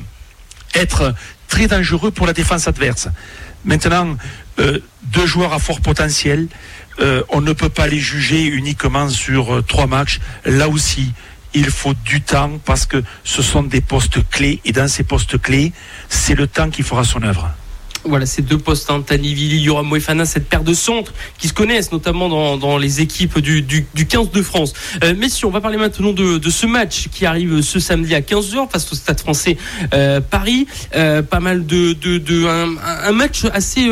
[0.74, 1.14] être
[1.48, 3.08] très dangereux pour la défense adverse.
[3.64, 4.18] Maintenant,
[4.60, 6.48] euh, deux joueurs à fort potentiel,
[7.30, 10.22] on ne peut pas les juger uniquement sur trois matchs.
[10.46, 11.12] Là aussi,
[11.54, 15.42] il faut du temps parce que ce sont des postes clés et dans ces postes
[15.42, 15.74] clés,
[16.10, 17.52] c'est le temps qui fera son œuvre.
[18.08, 21.92] Voilà, ces deux postes, hein, Tanivili, Yoram Moefana, cette paire de centres qui se connaissent
[21.92, 24.74] notamment dans, dans les équipes du, du, du 15 de France.
[25.04, 28.22] Euh, messieurs, on va parler maintenant de, de, ce match qui arrive ce samedi à
[28.22, 29.58] 15h face au Stade français
[29.94, 30.68] euh, Paris.
[30.96, 31.94] Euh, pas mal de...
[31.94, 32.76] de, de un,
[33.08, 33.90] un, match assez...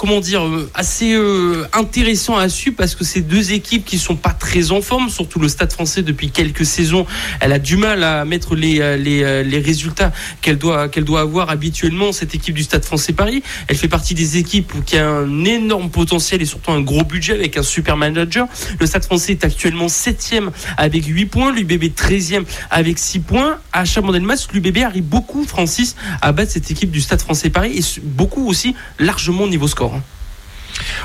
[0.00, 3.98] Euh, comment dire, euh, assez euh, intéressant à suivre parce que c'est deux équipes qui
[3.98, 7.04] sont pas très en forme, surtout le Stade français depuis quelques saisons.
[7.40, 11.20] Elle a du mal à mettre les, euh, les, les résultats qu'elle doit, qu'elle doit
[11.20, 13.42] avoir habituellement, cette équipe du Stade français Paris.
[13.68, 17.34] Elle fait partie des équipes qui a un énorme potentiel et surtout un gros budget
[17.34, 18.48] avec un super manager.
[18.78, 20.34] Le Stade français est actuellement 7
[20.76, 23.58] avec 8 points, l'UBB 13e avec 6 points.
[23.72, 28.00] À Chabandelmas, l'UBB arrive beaucoup, Francis, à battre cette équipe du Stade français Paris et
[28.02, 29.89] beaucoup aussi largement au niveau score.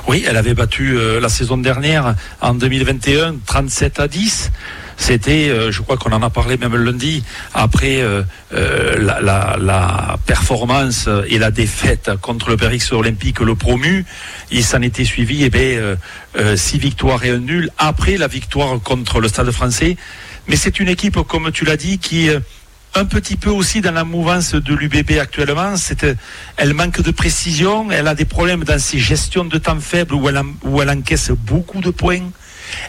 [0.08, 4.52] Oui, elle avait battu euh, la saison dernière, en 2021, 37 à 10.
[4.98, 7.24] C'était, euh, je crois qu'on en a parlé même lundi,
[7.54, 14.06] après euh, la, performance et la défaite contre le Périx Olympique, le promu,
[14.52, 15.98] il s'en était suivi eh bien,
[16.56, 19.98] six victoires et un nul après la victoire contre le Stade français.
[20.48, 22.30] Mais c'est une équipe, comme tu l'as dit, qui
[22.96, 25.76] un petit peu aussi dans la mouvance de l'UBB actuellement.
[25.76, 26.18] C'est,
[26.56, 30.30] elle manque de précision, elle a des problèmes dans ses gestions de temps faibles où
[30.30, 32.32] elle, encaisse beaucoup de points.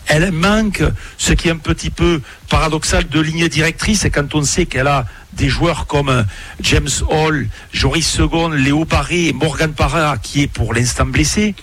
[0.07, 0.83] Elle manque,
[1.19, 4.87] ce qui est un petit peu paradoxal, de ligne directrice, et quand on sait qu'elle
[4.87, 6.25] a des joueurs comme
[6.61, 11.55] James Hall, Joris Second, Léo Barré, Morgan Parra, qui est pour l'instant blessé.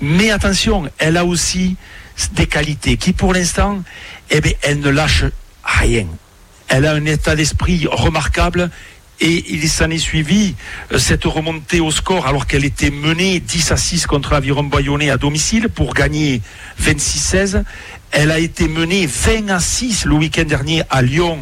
[0.00, 1.76] Mais attention, elle a aussi
[2.32, 3.82] des qualités qui, pour l'instant,
[4.30, 5.24] eh bien, elle ne lâche
[5.64, 6.06] rien.
[6.68, 8.70] Elle a un état d'esprit remarquable
[9.20, 10.54] et il s'en est suivi
[10.98, 15.16] cette remontée au score alors qu'elle était menée 10 à 6 contre l'Aviron Bayonnais à
[15.16, 16.42] domicile pour gagner
[16.82, 17.62] 26-16.
[18.10, 21.38] Elle a été menée 20 à 6 le week-end dernier à Lyon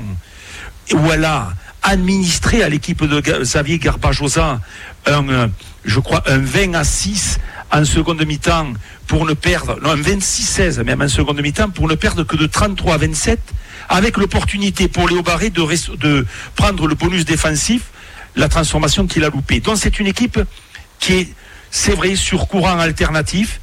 [0.92, 1.52] où elle a
[1.82, 4.60] administré à l'équipe de Xavier Garbajosa
[5.06, 5.50] un,
[5.84, 7.38] je crois, un 20 à 6
[7.72, 8.72] en seconde mi-temps
[9.06, 12.46] pour ne perdre, non, un 26-16 même en seconde mi-temps pour ne perdre que de
[12.46, 13.40] 33 à 27
[13.88, 17.82] avec l'opportunité pour Léo Barré de, prendre le bonus défensif,
[18.36, 19.60] la transformation qu'il a loupée.
[19.60, 20.40] Donc c'est une équipe
[20.98, 21.28] qui est,
[21.70, 23.60] c'est vrai, sur courant alternatif,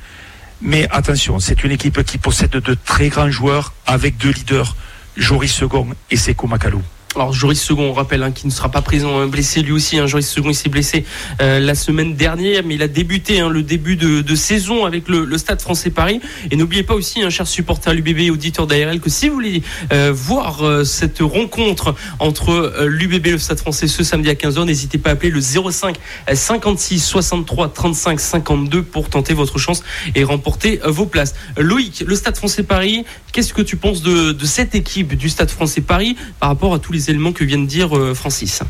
[0.61, 4.75] mais attention, c'est une équipe qui possède de très grands joueurs avec deux leaders,
[5.17, 6.81] Joris Second et Seko Makalou.
[7.15, 9.97] Alors Joris Second, on rappelle, hein, qui ne sera pas présent, hein, blessé lui aussi.
[9.97, 11.03] Hein, Joris Second, il s'est blessé
[11.41, 15.37] euh, la semaine dernière, mais il a débuté hein, le début de, saison avec le,
[15.37, 16.21] Stade Français Paris.
[16.51, 19.61] Et n'oubliez pas aussi, un cher supporter l'UBB et auditeur d'ARL, que si vous voulez
[19.91, 24.63] euh, voir euh, cette rencontre entre l'UBB et le Stade Français ce samedi à 15h,
[24.65, 25.97] n'hésitez pas à appeler le 05
[26.33, 29.83] 56 63 35 52 pour tenter votre chance
[30.15, 31.35] et remporter vos places.
[31.57, 33.03] Loïc, le Stade Français Paris,
[33.33, 36.79] qu'est-ce que tu penses de, de cette équipe du Stade Français Paris par rapport à
[36.79, 38.61] tous les éléments que vient de dire euh, Francis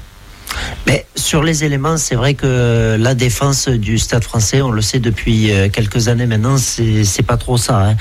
[0.86, 5.00] mais sur les éléments, c'est vrai que la défense du Stade français, on le sait
[5.00, 7.78] depuis euh, quelques années maintenant, c'est pas trop ça.
[7.78, 7.96] Hein.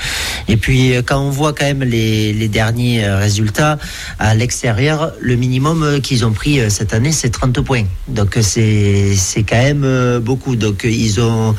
[0.49, 3.77] Et puis euh, quand on voit quand même les, les derniers résultats
[4.19, 7.85] à l'extérieur, le minimum qu'ils ont pris cette année, c'est 30 points.
[8.09, 9.15] Donc c'est
[9.47, 10.57] quand même beaucoup.
[10.57, 11.55] Donc ils ont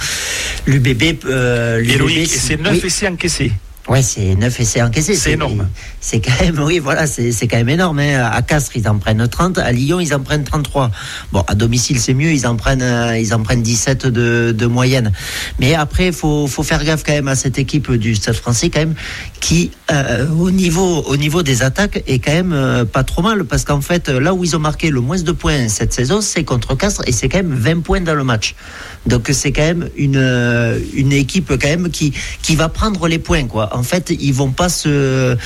[0.66, 1.25] l'UBB.
[1.25, 2.81] Euh, et c'est 9 oui.
[2.85, 3.53] essais encaissés.
[3.89, 5.14] Ouais, c'est 9 essais encaissés.
[5.14, 5.68] C'est énorme.
[6.05, 8.01] C'est quand même, oui, voilà, c'est quand même énorme.
[8.01, 8.29] Hein.
[8.31, 9.59] À Castres, ils en prennent 30.
[9.59, 10.91] À Lyon, ils en prennent 33.
[11.33, 12.33] Bon, à domicile, c'est mieux.
[12.33, 15.13] Ils en prennent, euh, ils en prennent 17 de, de moyenne.
[15.61, 18.69] Mais après, il faut, faut faire gaffe quand même à cette équipe du Stade français,
[18.69, 18.95] quand même,
[19.41, 23.45] qui, euh, au, niveau, au niveau des attaques, est quand même euh, pas trop mal.
[23.45, 26.43] Parce qu'en fait, là où ils ont marqué le moins de points cette saison, c'est
[26.43, 27.03] contre Castres.
[27.07, 28.57] Et c'est quand même 20 points dans le match.
[29.07, 33.45] Donc, c'est quand même une, une équipe, quand même, qui, qui va prendre les points,
[33.45, 35.37] quoi en fait, ils vont pas se,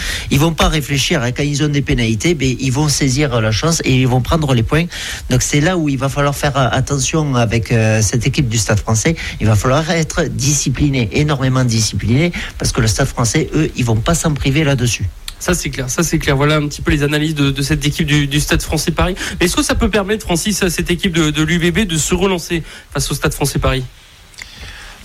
[0.52, 1.22] pas réfléchir.
[1.22, 1.32] Hein.
[1.32, 4.54] Quand ils ont des pénalités, ben, ils vont saisir la chance et ils vont prendre
[4.54, 4.86] les points.
[5.30, 8.80] Donc c'est là où il va falloir faire attention avec euh, cette équipe du Stade
[8.80, 9.16] Français.
[9.40, 13.96] Il va falloir être discipliné, énormément discipliné, parce que le Stade Français, eux, ils vont
[13.96, 15.06] pas s'en priver là-dessus.
[15.38, 16.36] Ça c'est clair, ça c'est clair.
[16.36, 19.14] Voilà un petit peu les analyses de, de cette équipe du, du, Stade Français Paris.
[19.38, 22.14] Mais est-ce que ça peut permettre, Francis, à cette équipe de, de l'UBB de se
[22.14, 23.84] relancer face au Stade Français Paris?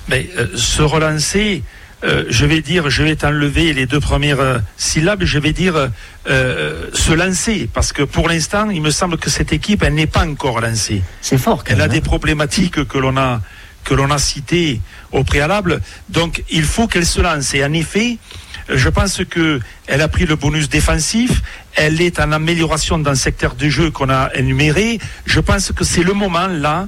[0.07, 1.63] Mais euh, se relancer.
[2.03, 5.89] Euh, je vais dire, je vais t'enlever les deux premières euh, syllabes, je vais dire
[6.27, 10.07] euh, se lancer, parce que pour l'instant, il me semble que cette équipe, elle n'est
[10.07, 11.03] pas encore lancée.
[11.21, 11.63] C'est fort.
[11.67, 13.41] Elle a des problématiques que l'on a
[13.83, 14.79] que l'on a citées
[15.11, 17.55] au préalable, donc il faut qu'elle se lance.
[17.55, 18.19] Et en effet,
[18.69, 21.41] je pense que elle a pris le bonus défensif,
[21.75, 24.99] elle est en amélioration dans le secteur de jeu qu'on a énuméré.
[25.25, 26.87] Je pense que c'est le moment là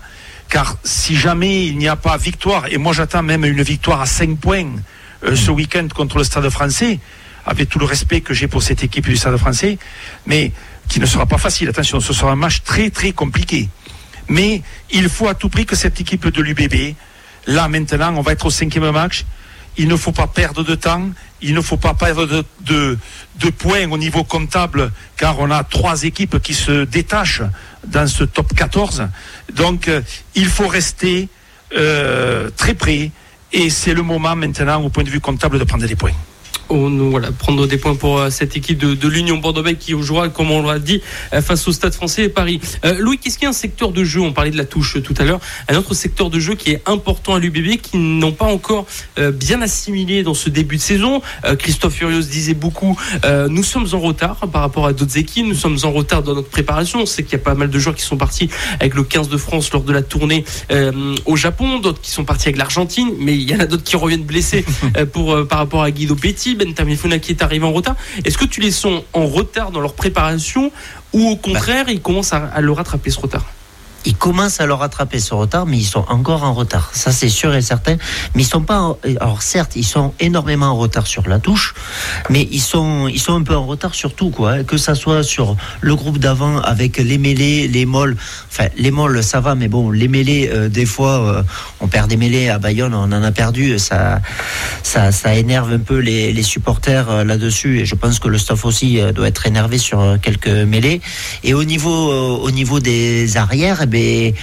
[0.50, 4.06] car si jamais il n'y a pas victoire, et moi j'attends même une victoire à
[4.06, 4.70] 5 points
[5.24, 7.00] euh, ce week-end contre le Stade français,
[7.46, 9.78] avec tout le respect que j'ai pour cette équipe du Stade français,
[10.26, 10.52] mais
[10.88, 11.70] qui ne sera pas facile.
[11.70, 13.70] Attention, ce sera un match très très compliqué.
[14.30, 14.62] Mais
[14.92, 16.96] il faut à tout prix que cette équipe de l'UBB,
[17.48, 19.26] là maintenant, on va être au cinquième match,
[19.78, 21.10] il ne faut pas perdre de temps,
[21.42, 22.98] il ne faut pas perdre de,
[23.58, 27.42] points au niveau comptable, car on a trois équipes qui se détachent
[27.86, 29.08] dans ce top 14.
[29.54, 30.02] Donc, euh,
[30.36, 31.28] il faut rester
[31.76, 33.12] euh, très près,
[33.54, 36.12] et c'est le moment maintenant, au point de vue comptable, de prendre des points
[36.76, 40.62] voilà, prendre des points pour euh, cette équipe de, l'Union Bordeaux qui jouera, comme on
[40.64, 41.02] l'a dit,
[41.34, 42.60] euh, face au Stade français et Paris.
[42.86, 44.22] Euh, Louis, qu'est-ce qu'il y a un secteur de jeu?
[44.22, 45.40] On parlait de la touche tout à l'heure.
[45.68, 48.86] Un autre secteur de jeu qui est important à l'UBB, qui n'ont pas encore
[49.34, 51.22] bien assimilé dans ce début de saison.
[51.60, 52.98] Christophe Furios disait beaucoup
[53.50, 56.50] nous sommes en retard par rapport à d'autres équipes, nous sommes en retard dans notre
[56.50, 57.02] préparation.
[57.02, 58.50] On sait qu'il y a pas mal de joueurs qui sont partis
[58.80, 60.44] avec le 15 de France lors de la tournée
[61.26, 63.96] au Japon, d'autres qui sont partis avec l'Argentine, mais il y en a d'autres qui
[63.96, 64.66] reviennent blessés
[65.14, 66.56] pour, par rapport à Guido Petit.
[67.22, 67.96] Qui est arrivé en retard.
[68.26, 70.72] Est-ce que tu les sens en retard dans leur préparation
[71.14, 73.46] ou au contraire, ils commencent à le rattraper ce retard?
[74.06, 76.92] Ils commencent à leur rattraper ce retard, mais ils sont encore en retard.
[76.94, 77.98] Ça, c'est sûr et certain.
[78.36, 78.98] Mais ils sont pas.
[79.20, 81.74] Alors certes, ils sont énormément en retard sur la touche,
[82.30, 84.52] mais ils sont, ils sont un peu en retard sur tout, quoi.
[84.52, 84.64] Hein.
[84.64, 88.18] Que ça soit sur le groupe d'avant avec les mêlées, les molles.
[88.52, 91.44] Enfin, les molles, ça va, mais bon, les mêlées, euh, des fois, euh,
[91.80, 93.80] on perd des mêlées à Bayonne, on en a perdu.
[93.80, 94.22] Ça,
[94.84, 98.66] ça, énerve un peu les, les supporters euh, là-dessus, et je pense que le staff
[98.66, 101.02] aussi doit être énervé sur quelques mêlées.
[101.44, 104.34] Et au niveau, au niveau des arrières, eh ben,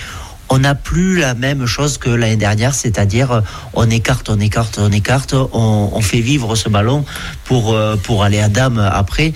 [0.49, 3.43] on n'a plus la même chose que l'année dernière, c'est-à-dire
[3.73, 7.05] on écarte, on écarte, on écarte, on, fait vivre ce ballon
[7.45, 9.33] pour, euh, pour aller à dame après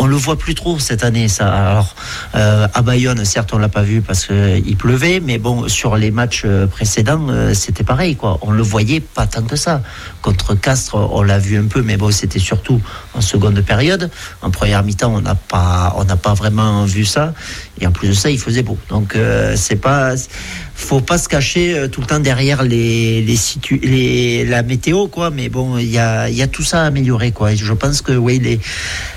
[0.00, 1.28] on le voit plus trop cette année.
[1.28, 1.46] Ça.
[1.52, 1.94] Alors,
[2.34, 6.10] euh, à Bayonne, certes, on l'a pas vu parce qu'il pleuvait, mais bon, sur les
[6.10, 8.38] matchs euh, précédents, euh, c'était pareil, quoi.
[8.40, 9.82] On le voyait pas tant que ça.
[10.22, 12.80] Contre Castres, on l'a vu un peu, mais bon, c'était surtout
[13.12, 14.10] en seconde période.
[14.40, 17.34] En première mi-temps, on n'a pas, on n'a pas vraiment vu ça.
[17.78, 18.78] Et en plus de ça, il faisait beau.
[18.88, 19.16] Donc,
[19.56, 20.14] c'est pas,
[20.74, 23.38] faut pas se cacher tout le temps derrière les, les,
[23.82, 25.30] les la météo, quoi.
[25.30, 27.54] Mais bon, il y a, y a tout ça à améliorer, quoi.
[27.54, 28.60] Je pense que, oui, les,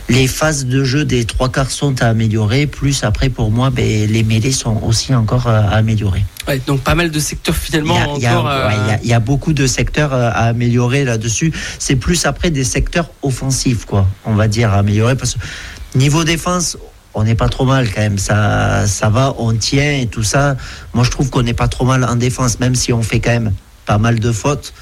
[0.10, 2.68] les phases de jeu des trois quarts sont à améliorer.
[2.68, 6.24] Plus après, pour moi, ben, les mêlées sont aussi encore à améliorer.
[6.68, 8.72] donc pas mal de secteurs finalement il y a, encore.
[9.02, 11.54] Il y, a, beaucoup de secteurs à améliorer là-dessus.
[11.80, 14.08] C'est plus après des secteurs offensifs, quoi.
[14.26, 15.40] On va dire à améliorer parce que
[15.98, 16.78] niveau défense.
[17.16, 20.58] On n'est pas trop mal quand même, ça, ça va, on tient et tout ça.
[20.96, 23.30] Moi, je trouve qu'on n'est pas trop mal en défense, même si on fait quand
[23.30, 23.54] même
[23.86, 24.74] pas mal de fautes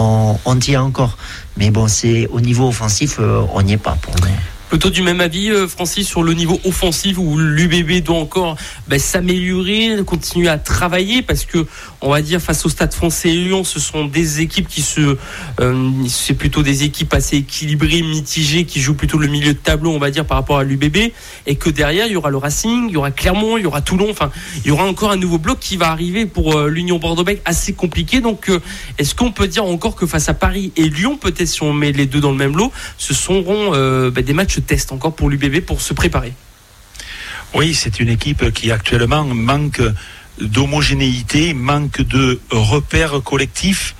[0.00, 1.16] on, on tient encore.
[1.56, 4.28] Mais bon, c'est au niveau offensif, euh, on n'y est pas pour nous.
[4.70, 8.54] Plutôt du même avis, euh, Francis, sur le niveau offensif où l'UBB doit encore
[8.86, 11.66] ben, s'améliorer, continuer à travailler parce que,
[12.00, 15.16] on va dire, face au Stade français et Lyon, ce sont des équipes qui se.
[15.58, 19.90] Euh, c'est plutôt des équipes assez équilibrées, mitigées, qui jouent plutôt le milieu de tableau,
[19.90, 21.10] on va dire, par rapport à l'UBB.
[21.48, 23.80] Et que derrière, il y aura le Racing, il y aura Clermont, il y aura
[23.80, 24.06] Toulon.
[24.08, 24.30] Enfin,
[24.64, 27.72] il y aura encore un nouveau bloc qui va arriver pour euh, l'Union Bordeaux-Bègles assez
[27.72, 28.20] compliqué.
[28.20, 28.48] Donc,
[28.98, 31.90] est-ce qu'on peut dire encore que face à Paris et Lyon, peut-être si on met
[31.90, 35.60] les deux dans le même lot, ce seront ben, des matchs test encore pour l'UBB
[35.60, 36.32] pour se préparer.
[37.54, 39.82] Oui, c'est une équipe qui actuellement manque
[40.40, 43.94] d'homogénéité, manque de repères collectifs.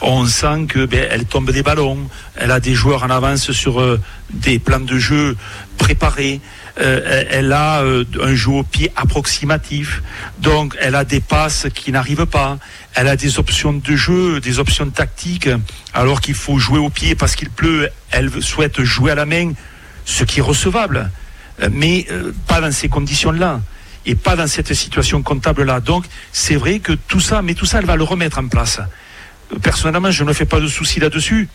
[0.00, 1.98] On sent que ben, elle tombe des ballons,
[2.36, 3.98] elle a des joueurs en avance sur euh,
[4.30, 5.36] des plans de jeu
[5.78, 6.40] préparés.
[6.80, 10.02] Euh, elle a euh, un jeu au pied approximatif,
[10.40, 12.58] donc elle a des passes qui n'arrivent pas,
[12.94, 15.48] elle a des options de jeu, des options tactiques,
[15.92, 19.52] alors qu'il faut jouer au pied parce qu'il pleut, elle souhaite jouer à la main
[20.04, 21.10] ce qui est recevable,
[21.60, 23.60] euh, mais euh, pas dans ces conditions-là
[24.04, 25.80] et pas dans cette situation comptable-là.
[25.80, 28.80] Donc, c'est vrai que tout ça, mais tout ça, elle va le remettre en place.
[29.52, 31.48] Euh, personnellement, je ne fais pas de soucis là-dessus.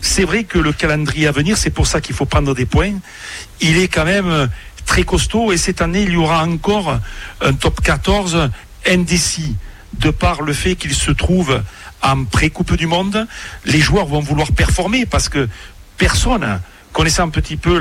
[0.00, 2.94] c'est vrai que le calendrier à venir, c'est pour ça qu'il faut prendre des points.
[3.60, 4.48] Il est quand même
[4.86, 7.00] très costaud et cette année, il y aura encore
[7.40, 8.50] un top 14
[8.86, 9.56] indécis
[9.98, 11.60] de par le fait qu'il se trouve
[12.02, 13.26] en pré-coupe du monde.
[13.64, 15.48] Les joueurs vont vouloir performer parce que
[15.96, 16.60] personne
[16.92, 17.80] connaissant un petit peu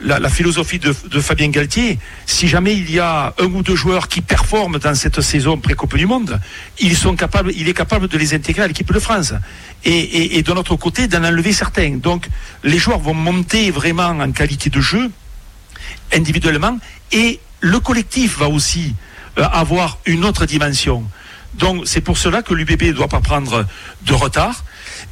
[0.00, 4.20] la, philosophie de, Fabien Galtier, si jamais il y a un ou deux joueurs qui
[4.20, 6.40] performent dans cette saison pré-Coupe du Monde,
[6.78, 9.34] ils sont capables, il est capable de les intégrer à l'équipe de France.
[9.84, 11.96] Et, de notre côté, d'en enlever certains.
[11.96, 12.28] Donc,
[12.62, 15.10] les joueurs vont monter vraiment en qualité de jeu,
[16.12, 16.78] individuellement,
[17.12, 18.94] et le collectif va aussi
[19.38, 21.04] euh, avoir une autre dimension.
[21.54, 23.66] Donc, c'est pour cela que l'UBB ne doit pas prendre
[24.06, 24.64] de retard.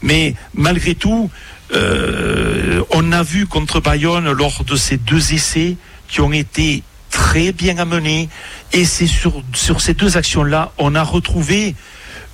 [0.02, 1.30] Mais malgré tout,
[1.72, 5.76] euh, on a vu contre Bayonne lors de ces deux essais
[6.08, 8.28] qui ont été très bien amenés.
[8.72, 11.74] Et c'est sur, sur ces deux actions-là, on a retrouvé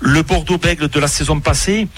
[0.01, 1.89] le Bordeaux-Bègle de la saison passée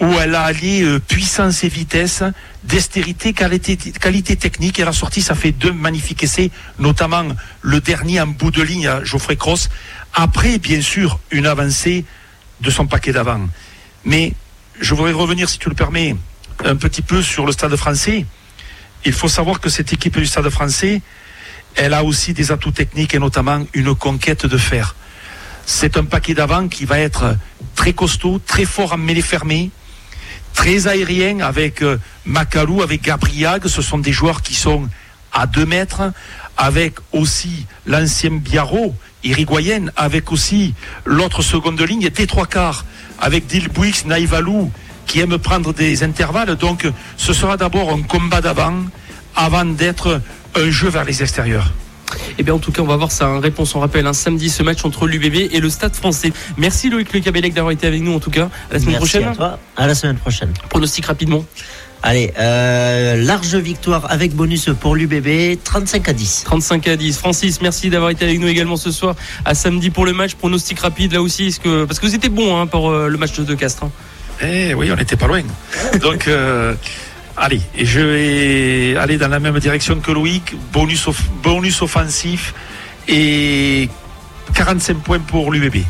[0.00, 2.22] où elle a allié euh, puissance et vitesse,
[2.64, 4.78] dextérité, qualité, qualité technique.
[4.78, 7.24] Elle a sorti, ça fait deux magnifiques essais, notamment
[7.62, 9.70] le dernier en bout de ligne à Geoffrey Cross.
[10.12, 12.04] Après, bien sûr, une avancée
[12.60, 13.48] de son paquet d'avant.
[14.04, 14.34] Mais
[14.80, 16.14] je voudrais revenir, si tu le permets,
[16.64, 18.26] un petit peu sur le stade français.
[19.04, 21.02] Il faut savoir que cette équipe du stade français,
[21.74, 24.94] elle a aussi des atouts techniques et notamment une conquête de fer.
[25.66, 27.36] C'est un paquet d'avant qui va être
[27.74, 29.70] très costaud, très fort en mêlée fermée,
[30.54, 33.66] très aérien avec euh, Macalou, avec Gabriag.
[33.66, 34.88] Ce sont des joueurs qui sont
[35.32, 36.12] à 2 mètres,
[36.56, 42.86] avec aussi l'ancien Biarro, Irigoyen, avec aussi l'autre seconde ligne, des trois quarts,
[43.20, 44.70] avec Dilbuix, Naïvalou,
[45.06, 46.56] qui aime prendre des intervalles.
[46.56, 46.86] Donc
[47.16, 48.74] ce sera d'abord un combat d'avant,
[49.34, 50.20] avant d'être
[50.54, 51.72] un jeu vers les extérieurs.
[52.14, 53.26] Et eh bien en tout cas, on va voir ça.
[53.26, 53.40] Hein.
[53.40, 56.32] Réponse, on rappelle, un samedi ce match entre l'UBB et le Stade français.
[56.56, 58.48] Merci Loïc Le Cabellec d'avoir été avec nous en tout cas.
[58.70, 59.24] À la semaine prochaine.
[59.24, 59.58] À, toi.
[59.76, 60.52] à la semaine prochaine.
[60.68, 61.44] Pronostic rapidement.
[62.02, 66.42] Allez, euh, large victoire avec bonus pour l'UBB, 35 à 10.
[66.44, 67.18] 35 à 10.
[67.18, 70.34] Francis, merci d'avoir été avec nous également ce soir à samedi pour le match.
[70.34, 73.18] Pronostic rapide là aussi, -ce que, parce que vous étiez bon hein, pour euh, le
[73.18, 73.90] match de Castres.
[74.42, 75.42] Eh oui, on n'était pas loin.
[76.00, 76.74] Donc, euh,
[77.36, 80.54] allez, je vais aller dans la même direction que Loïc.
[80.72, 81.08] Bonus,
[81.42, 82.54] bonus offensif
[83.08, 83.88] et
[84.54, 85.84] 45 points pour l'UBB.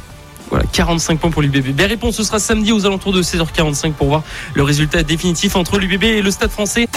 [0.51, 1.77] Voilà, 45 points pour l'UBB.
[1.77, 4.23] Les réponses, ce sera samedi aux alentours de 16h45 pour voir
[4.55, 6.89] le résultat définitif entre l'UBB et le Stade français.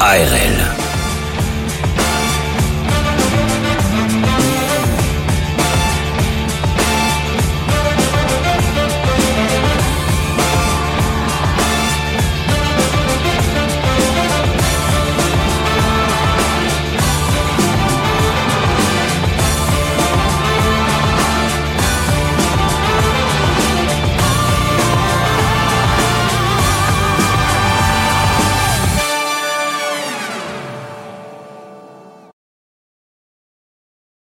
[0.00, 0.99] ARL.